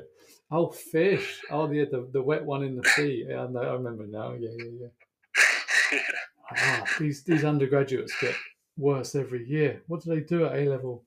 Oh, 0.52 0.72
fish. 0.72 1.40
Oh, 1.52 1.72
yeah, 1.72 1.86
the, 1.90 2.10
the 2.12 2.22
wet 2.22 2.44
one 2.44 2.64
in 2.64 2.76
the 2.76 2.84
sea. 2.96 3.26
Yeah, 3.30 3.44
I, 3.44 3.48
know, 3.48 3.62
I 3.62 3.74
remember 3.74 4.06
now. 4.08 4.34
Yeah, 4.34 4.50
yeah, 4.58 4.72
yeah. 4.82 6.00
Ah, 6.58 6.84
these 7.00 7.24
these 7.24 7.44
undergraduates 7.44 8.14
get 8.22 8.36
worse 8.78 9.16
every 9.16 9.48
year. 9.48 9.82
What 9.88 10.04
do 10.04 10.14
they 10.14 10.20
do 10.20 10.46
at 10.46 10.56
A 10.56 10.70
level? 10.70 11.04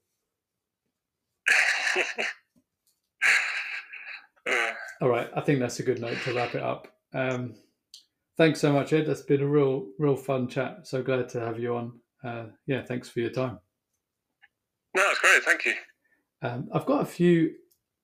All 5.01 5.09
right, 5.09 5.31
I 5.37 5.41
think 5.43 5.61
that's 5.61 5.79
a 5.79 5.85
good 5.85 6.01
note 6.01 6.19
to 6.25 6.35
wrap 6.35 6.57
it 6.57 6.63
up. 6.63 6.89
Um, 7.15 7.55
thanks 8.37 8.61
so 8.61 8.73
much, 8.73 8.93
Ed. 8.93 9.07
That's 9.07 9.23
been 9.23 9.43
a 9.43 9.47
real, 9.47 9.87
real 10.01 10.17
fun 10.17 10.49
chat. 10.49 10.89
So 10.89 11.05
glad 11.05 11.29
to 11.31 11.41
have 11.41 11.61
you 11.61 11.77
on. 11.77 12.01
Uh, 12.25 12.47
yeah, 12.67 12.83
thanks 12.83 13.09
for 13.09 13.21
your 13.21 13.31
time. 13.31 13.61
No, 14.99 15.05
it's 15.11 15.21
great. 15.21 15.45
Thank 15.45 15.65
you. 15.65 15.75
Um, 16.43 16.69
I've 16.75 16.85
got 16.85 17.03
a 17.03 17.07
few. 17.07 17.51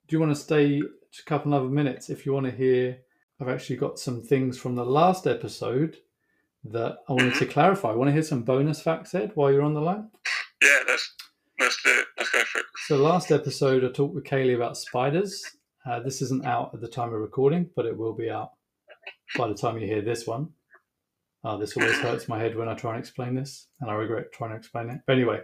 Do 0.07 0.15
you 0.15 0.21
want 0.21 0.31
to 0.31 0.41
stay 0.41 0.81
just 1.11 1.27
a 1.27 1.29
couple 1.29 1.53
of 1.53 1.69
minutes 1.73 2.09
if 2.09 2.25
you 2.25 2.33
want 2.33 2.47
to 2.47 2.53
hear? 2.53 2.99
I've 3.41 3.49
actually 3.49 3.79
got 3.79 3.99
some 3.99 4.23
things 4.23 4.59
from 4.59 4.77
the 4.77 4.85
last 4.85 5.27
episode 5.27 5.97
that 6.63 6.99
I 7.09 7.13
wanted 7.13 7.35
to 7.35 7.47
clarify. 7.47 7.91
Want 7.91 8.11
to 8.11 8.13
hear 8.13 8.23
some 8.23 8.45
bonus 8.45 8.81
facts, 8.81 9.13
Ed, 9.13 9.33
while 9.35 9.51
you're 9.51 9.65
on 9.65 9.75
the 9.75 9.81
line? 9.81 10.09
Yeah, 10.63 10.79
let's 10.87 11.17
let's 11.59 11.83
do 11.83 11.91
it. 11.91 12.07
Let's 12.17 12.31
go 12.31 12.45
for 12.45 12.61
it. 12.61 12.67
So 12.87 12.97
last 12.97 13.33
episode, 13.33 13.85
I 13.85 13.89
talked 13.89 14.15
with 14.15 14.23
Kayleigh 14.23 14.55
about 14.55 14.77
spiders. 14.77 15.45
Uh, 15.85 15.99
this 15.99 16.23
isn't 16.23 16.47
out 16.47 16.71
at 16.75 16.81
the 16.81 16.87
time 16.87 17.13
of 17.13 17.21
recording, 17.21 17.71
but 17.75 17.87
it 17.87 17.99
will 17.99 18.15
be 18.15 18.31
out 18.31 18.53
by 19.37 19.49
the 19.49 19.55
time 19.55 19.79
you 19.79 19.87
hear 19.89 20.01
this 20.01 20.29
one. 20.29 20.51
Uh, 21.43 21.57
this 21.57 21.77
always 21.77 21.99
hurts 21.99 22.29
my 22.29 22.39
head 22.39 22.57
when 22.57 22.69
I 22.69 22.75
try 22.75 22.93
and 22.93 23.01
explain 23.01 23.35
this, 23.35 23.67
and 23.81 23.91
I 23.91 23.95
regret 23.95 24.33
trying 24.33 24.51
to 24.51 24.57
explain 24.57 24.91
it. 24.91 25.01
But 25.09 25.17
anyway, 25.17 25.41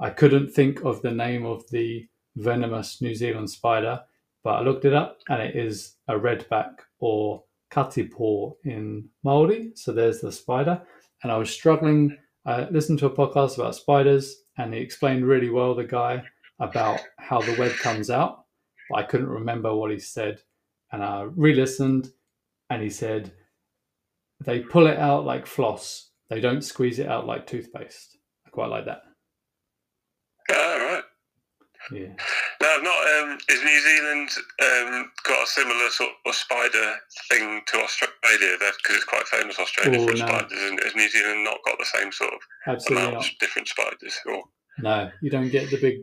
I 0.00 0.10
couldn't 0.10 0.50
think 0.50 0.82
of 0.84 1.02
the 1.02 1.10
name 1.10 1.44
of 1.44 1.68
the 1.70 2.08
venomous 2.36 3.02
New 3.02 3.14
Zealand 3.14 3.50
spider, 3.50 4.00
but 4.42 4.54
I 4.54 4.62
looked 4.62 4.86
it 4.86 4.94
up, 4.94 5.18
and 5.28 5.42
it 5.42 5.54
is 5.54 5.96
a 6.08 6.14
redback 6.14 6.70
or 7.00 7.44
katipo 7.70 8.54
in 8.64 9.10
Maori. 9.22 9.72
So 9.74 9.92
there's 9.92 10.20
the 10.20 10.32
spider, 10.32 10.80
and 11.22 11.30
I 11.30 11.36
was 11.36 11.50
struggling. 11.50 12.16
I 12.46 12.68
listened 12.70 12.98
to 13.00 13.06
a 13.06 13.10
podcast 13.10 13.58
about 13.58 13.74
spiders, 13.74 14.42
and 14.56 14.72
he 14.72 14.80
explained 14.80 15.26
really 15.26 15.50
well 15.50 15.74
the 15.74 15.84
guy 15.84 16.24
about 16.58 17.00
how 17.18 17.42
the 17.42 17.56
web 17.58 17.72
comes 17.72 18.08
out, 18.10 18.44
but 18.88 19.00
I 19.00 19.02
couldn't 19.02 19.28
remember 19.28 19.74
what 19.74 19.90
he 19.90 19.98
said, 19.98 20.40
and 20.92 21.04
I 21.04 21.22
re-listened, 21.22 22.10
and 22.70 22.82
he 22.82 22.90
said 22.90 23.32
they 24.42 24.60
pull 24.60 24.86
it 24.86 24.98
out 24.98 25.26
like 25.26 25.46
floss. 25.46 26.10
They 26.30 26.40
don't 26.40 26.62
squeeze 26.62 26.98
it 26.98 27.08
out 27.08 27.26
like 27.26 27.46
toothpaste. 27.46 28.16
I 28.46 28.50
quite 28.50 28.70
like 28.70 28.86
that. 28.86 29.02
All 30.56 30.78
right. 30.78 31.02
Yeah. 31.92 32.08
No, 32.62 32.68
I've 32.68 32.82
not. 32.82 33.22
Um, 33.22 33.38
is 33.48 33.64
New 33.64 33.80
Zealand 33.80 34.28
um, 34.62 35.10
got 35.24 35.44
a 35.44 35.46
similar 35.46 35.88
sort 35.90 36.10
of 36.26 36.34
spider 36.34 36.94
thing 37.30 37.62
to 37.66 37.78
Australia? 37.78 38.56
Because 38.58 38.96
it's 38.96 39.04
quite 39.04 39.26
famous 39.26 39.58
Australia 39.58 39.98
Oh, 40.00 40.06
for 40.06 40.12
no. 40.12 40.26
spiders, 40.26 40.70
and 40.70 40.78
has 40.82 40.94
New 40.94 41.08
Zealand 41.08 41.42
not 41.42 41.58
got 41.64 41.78
the 41.78 41.86
same 41.86 42.12
sort 42.12 42.34
of 42.34 42.40
Absolutely 42.66 43.08
amount 43.08 43.26
of 43.26 43.38
different 43.40 43.68
spiders? 43.68 44.18
Or 44.26 44.44
No, 44.78 45.10
you 45.20 45.30
don't 45.30 45.48
get 45.48 45.70
the 45.70 45.80
big, 45.80 46.02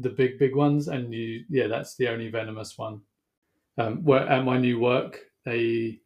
the 0.00 0.10
big, 0.10 0.38
big 0.38 0.56
ones, 0.56 0.88
and 0.88 1.12
you, 1.12 1.44
yeah, 1.50 1.66
that's 1.66 1.94
the 1.96 2.08
only 2.08 2.30
venomous 2.30 2.76
one. 2.78 3.02
Um, 3.76 4.02
where 4.02 4.26
at 4.28 4.44
my 4.44 4.58
new 4.58 4.80
work, 4.80 5.20
they 5.44 6.00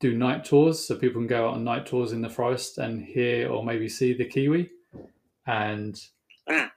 do 0.00 0.16
night 0.16 0.44
tours, 0.44 0.84
so 0.86 0.96
people 0.96 1.20
can 1.20 1.28
go 1.28 1.48
out 1.48 1.54
on 1.54 1.64
night 1.64 1.86
tours 1.86 2.12
in 2.12 2.22
the 2.22 2.30
forest 2.30 2.78
and 2.78 3.04
hear 3.04 3.50
or 3.50 3.64
maybe 3.64 3.88
see 3.88 4.14
the 4.14 4.24
kiwi. 4.24 4.70
And. 5.46 6.00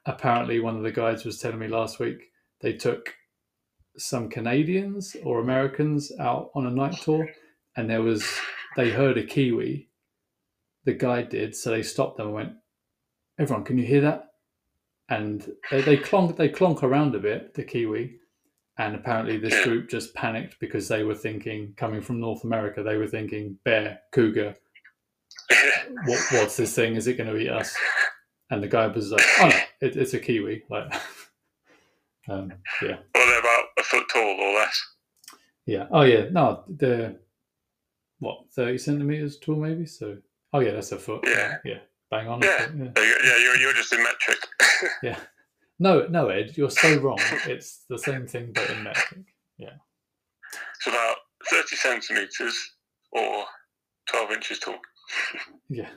Apparently, 0.05 0.59
one 0.59 0.77
of 0.77 0.83
the 0.83 0.91
guides 0.91 1.25
was 1.25 1.39
telling 1.39 1.59
me 1.59 1.67
last 1.67 1.99
week 1.99 2.31
they 2.61 2.73
took 2.73 3.13
some 3.97 4.29
Canadians 4.29 5.15
or 5.23 5.39
Americans 5.39 6.11
out 6.19 6.51
on 6.55 6.65
a 6.65 6.71
night 6.71 6.95
tour, 7.01 7.29
and 7.75 7.89
there 7.89 8.01
was 8.01 8.25
they 8.75 8.89
heard 8.89 9.17
a 9.17 9.23
kiwi. 9.23 9.89
The 10.85 10.93
guide 10.93 11.29
did, 11.29 11.55
so 11.55 11.69
they 11.69 11.83
stopped 11.83 12.17
them 12.17 12.27
and 12.27 12.35
went, 12.35 12.53
"Everyone, 13.39 13.65
can 13.65 13.77
you 13.77 13.85
hear 13.85 14.01
that?" 14.01 14.31
and 15.11 15.51
they, 15.69 15.81
they 15.81 15.97
clonk 15.97 16.35
they 16.37 16.49
clonk 16.49 16.81
around 16.81 17.13
a 17.13 17.19
bit 17.19 17.53
the 17.53 17.63
kiwi 17.63 18.15
and 18.77 18.95
apparently 18.95 19.37
this 19.37 19.63
group 19.63 19.89
just 19.89 20.15
panicked 20.15 20.57
because 20.59 20.87
they 20.87 21.03
were 21.03 21.13
thinking 21.13 21.73
coming 21.77 22.01
from 22.01 22.19
north 22.19 22.43
america 22.43 22.81
they 22.81 22.95
were 22.95 23.07
thinking 23.07 23.57
bear 23.65 23.99
cougar 24.13 24.55
what, 26.05 26.19
what's 26.31 26.57
this 26.57 26.73
thing 26.73 26.95
is 26.95 27.07
it 27.07 27.17
going 27.17 27.29
to 27.29 27.37
eat 27.37 27.49
us 27.49 27.75
and 28.51 28.61
the 28.61 28.67
guy 28.67 28.85
was 28.87 29.11
like 29.11 29.25
oh 29.39 29.47
no 29.49 29.55
it, 29.81 29.95
it's 29.97 30.13
a 30.13 30.19
kiwi 30.19 30.63
like 30.69 30.93
um, 32.29 32.51
yeah 32.81 32.97
well, 33.15 33.25
they're 33.27 33.39
about 33.39 33.65
a 33.79 33.83
foot 33.83 34.03
tall 34.13 34.21
or 34.39 34.53
less. 34.55 34.79
yeah 35.65 35.87
oh 35.91 36.01
yeah 36.03 36.25
no 36.31 36.63
they're 36.67 37.15
what 38.19 38.43
30 38.55 38.77
centimeters 38.77 39.39
tall 39.39 39.55
maybe 39.55 39.85
so 39.85 40.17
oh 40.53 40.59
yeah 40.59 40.71
that's 40.71 40.91
a 40.91 40.99
foot 40.99 41.21
Yeah. 41.25 41.57
yeah 41.65 41.79
bang 42.11 42.27
on 42.27 42.41
Yeah. 42.41 42.67
foot, 42.67 42.75
yeah. 42.77 42.91
Yeah, 42.95 43.37
you're, 43.39 43.57
you're 43.57 43.73
just 43.73 43.91
in 43.93 44.03
metric. 44.03 44.37
Yeah. 45.03 45.17
No, 45.79 46.05
no, 46.07 46.29
Ed, 46.29 46.57
you're 46.57 46.69
so 46.69 46.97
wrong. 46.99 47.17
It's 47.47 47.85
the 47.89 47.97
same 47.97 48.27
thing, 48.27 48.51
but 48.53 48.69
in 48.69 48.83
metric. 48.83 49.21
Yeah. 49.57 49.73
It's 50.75 50.85
about 50.87 51.15
30 51.49 51.75
centimetres 51.75 52.55
or 53.11 53.45
12 54.07 54.31
inches 54.31 54.59
tall. 54.59 54.75
Yeah. 55.69 55.89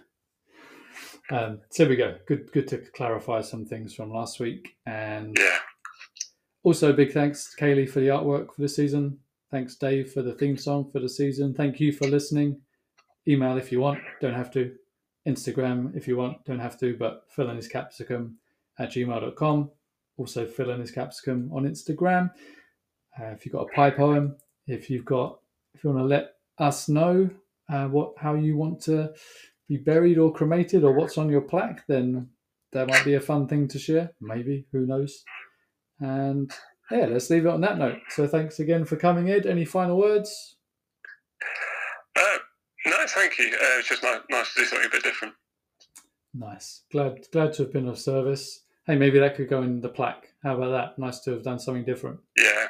Um, 1.30 1.60
so 1.70 1.88
we 1.88 1.96
go. 1.96 2.16
Good, 2.26 2.52
good 2.52 2.68
to 2.68 2.78
clarify 2.78 3.40
some 3.40 3.64
things 3.64 3.94
from 3.94 4.10
last 4.12 4.40
week. 4.40 4.76
And 4.86 5.36
Yeah. 5.38 5.58
also, 6.62 6.92
big 6.92 7.12
thanks 7.12 7.50
to 7.54 7.56
Kayleigh 7.64 7.88
for 7.88 8.00
the 8.00 8.08
artwork 8.08 8.54
for 8.54 8.60
the 8.60 8.68
season. 8.68 9.18
Thanks, 9.50 9.76
Dave, 9.76 10.12
for 10.12 10.22
the 10.22 10.34
theme 10.34 10.56
song 10.56 10.90
for 10.90 11.00
the 11.00 11.08
season. 11.08 11.54
Thank 11.54 11.80
you 11.80 11.92
for 11.92 12.06
listening. 12.06 12.60
Email 13.26 13.56
if 13.56 13.72
you 13.72 13.80
want, 13.80 14.00
don't 14.20 14.34
have 14.34 14.50
to. 14.52 14.74
Instagram 15.26 15.96
if 15.96 16.06
you 16.06 16.18
want, 16.18 16.44
don't 16.44 16.58
have 16.58 16.78
to, 16.80 16.94
but 16.98 17.24
Phil 17.30 17.48
and 17.48 17.56
his 17.56 17.66
capsicum 17.68 18.36
at 18.78 18.90
gmail.com. 18.90 19.70
Also, 20.18 20.46
Phil 20.46 20.68
and 20.70 20.80
his 20.82 20.90
capsicum 20.90 21.50
on 21.52 21.64
Instagram. 21.64 22.30
Uh, 23.18 23.26
if 23.26 23.46
you've 23.46 23.54
got 23.54 23.62
a 23.70 23.72
pi 23.74 23.88
poem, 23.88 24.36
if 24.66 24.90
you've 24.90 25.04
got, 25.06 25.40
if 25.74 25.82
you 25.82 25.90
want 25.90 26.02
to 26.02 26.06
let 26.06 26.34
us 26.58 26.88
know 26.90 27.30
uh, 27.70 27.88
what 27.88 28.12
how 28.18 28.34
you 28.34 28.56
want 28.56 28.80
to 28.82 29.14
be 29.68 29.76
buried 29.76 30.18
or 30.18 30.32
cremated 30.32 30.84
or 30.84 30.92
what's 30.92 31.18
on 31.18 31.30
your 31.30 31.40
plaque, 31.40 31.84
then 31.86 32.28
that 32.72 32.88
might 32.88 33.04
be 33.04 33.14
a 33.14 33.20
fun 33.20 33.46
thing 33.46 33.68
to 33.68 33.78
share. 33.78 34.12
Maybe, 34.20 34.66
who 34.72 34.86
knows? 34.86 35.24
And 36.00 36.50
yeah, 36.90 37.06
let's 37.06 37.30
leave 37.30 37.46
it 37.46 37.50
on 37.52 37.60
that 37.62 37.78
note. 37.78 37.98
So 38.10 38.26
thanks 38.26 38.58
again 38.58 38.84
for 38.84 38.96
coming, 38.96 39.30
Ed. 39.30 39.46
Any 39.46 39.64
final 39.64 39.96
words? 39.96 40.56
Uh, 42.16 42.38
no, 42.86 42.96
thank 43.06 43.38
you. 43.38 43.46
Uh, 43.46 43.78
it's 43.78 43.88
just 43.88 44.02
nice, 44.02 44.20
nice 44.30 44.54
to 44.54 44.60
do 44.60 44.66
something 44.66 44.86
a 44.86 44.90
bit 44.90 45.02
different. 45.02 45.34
Nice. 46.34 46.82
Glad 46.90 47.26
glad 47.32 47.52
to 47.54 47.62
have 47.62 47.72
been 47.72 47.88
of 47.88 47.98
service. 47.98 48.64
Hey, 48.86 48.96
maybe 48.96 49.18
that 49.18 49.36
could 49.36 49.48
go 49.48 49.62
in 49.62 49.80
the 49.80 49.88
plaque. 49.88 50.34
How 50.42 50.56
about 50.56 50.70
that? 50.70 50.98
Nice 50.98 51.20
to 51.20 51.30
have 51.30 51.42
done 51.42 51.58
something 51.58 51.84
different. 51.84 52.20
Yeah. 52.36 52.66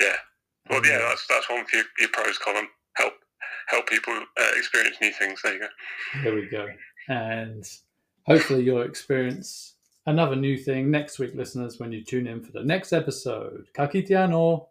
Yeah. 0.00 0.16
Well, 0.68 0.84
yeah, 0.84 0.98
that's 0.98 1.26
that's 1.28 1.48
one 1.48 1.64
for 1.64 1.76
your, 1.76 1.86
your 1.98 2.08
pros 2.10 2.38
column. 2.38 2.68
Help 3.70 3.88
people 3.88 4.14
uh, 4.14 4.50
experience 4.56 4.96
new 5.00 5.12
things. 5.12 5.40
There 5.42 5.54
you 5.54 5.60
go. 5.60 5.66
There 6.24 6.34
we 6.34 6.48
go. 6.48 6.66
And 7.08 7.64
hopefully 8.26 8.62
you'll 8.64 8.82
experience 8.82 9.74
another 10.06 10.36
new 10.36 10.56
thing 10.56 10.90
next 10.90 11.18
week, 11.18 11.34
listeners, 11.34 11.78
when 11.78 11.92
you 11.92 12.02
tune 12.04 12.26
in 12.26 12.42
for 12.42 12.52
the 12.52 12.64
next 12.64 12.92
episode. 12.92 13.66
Ka 13.74 13.86
kite 13.86 14.08
anō. 14.08 14.66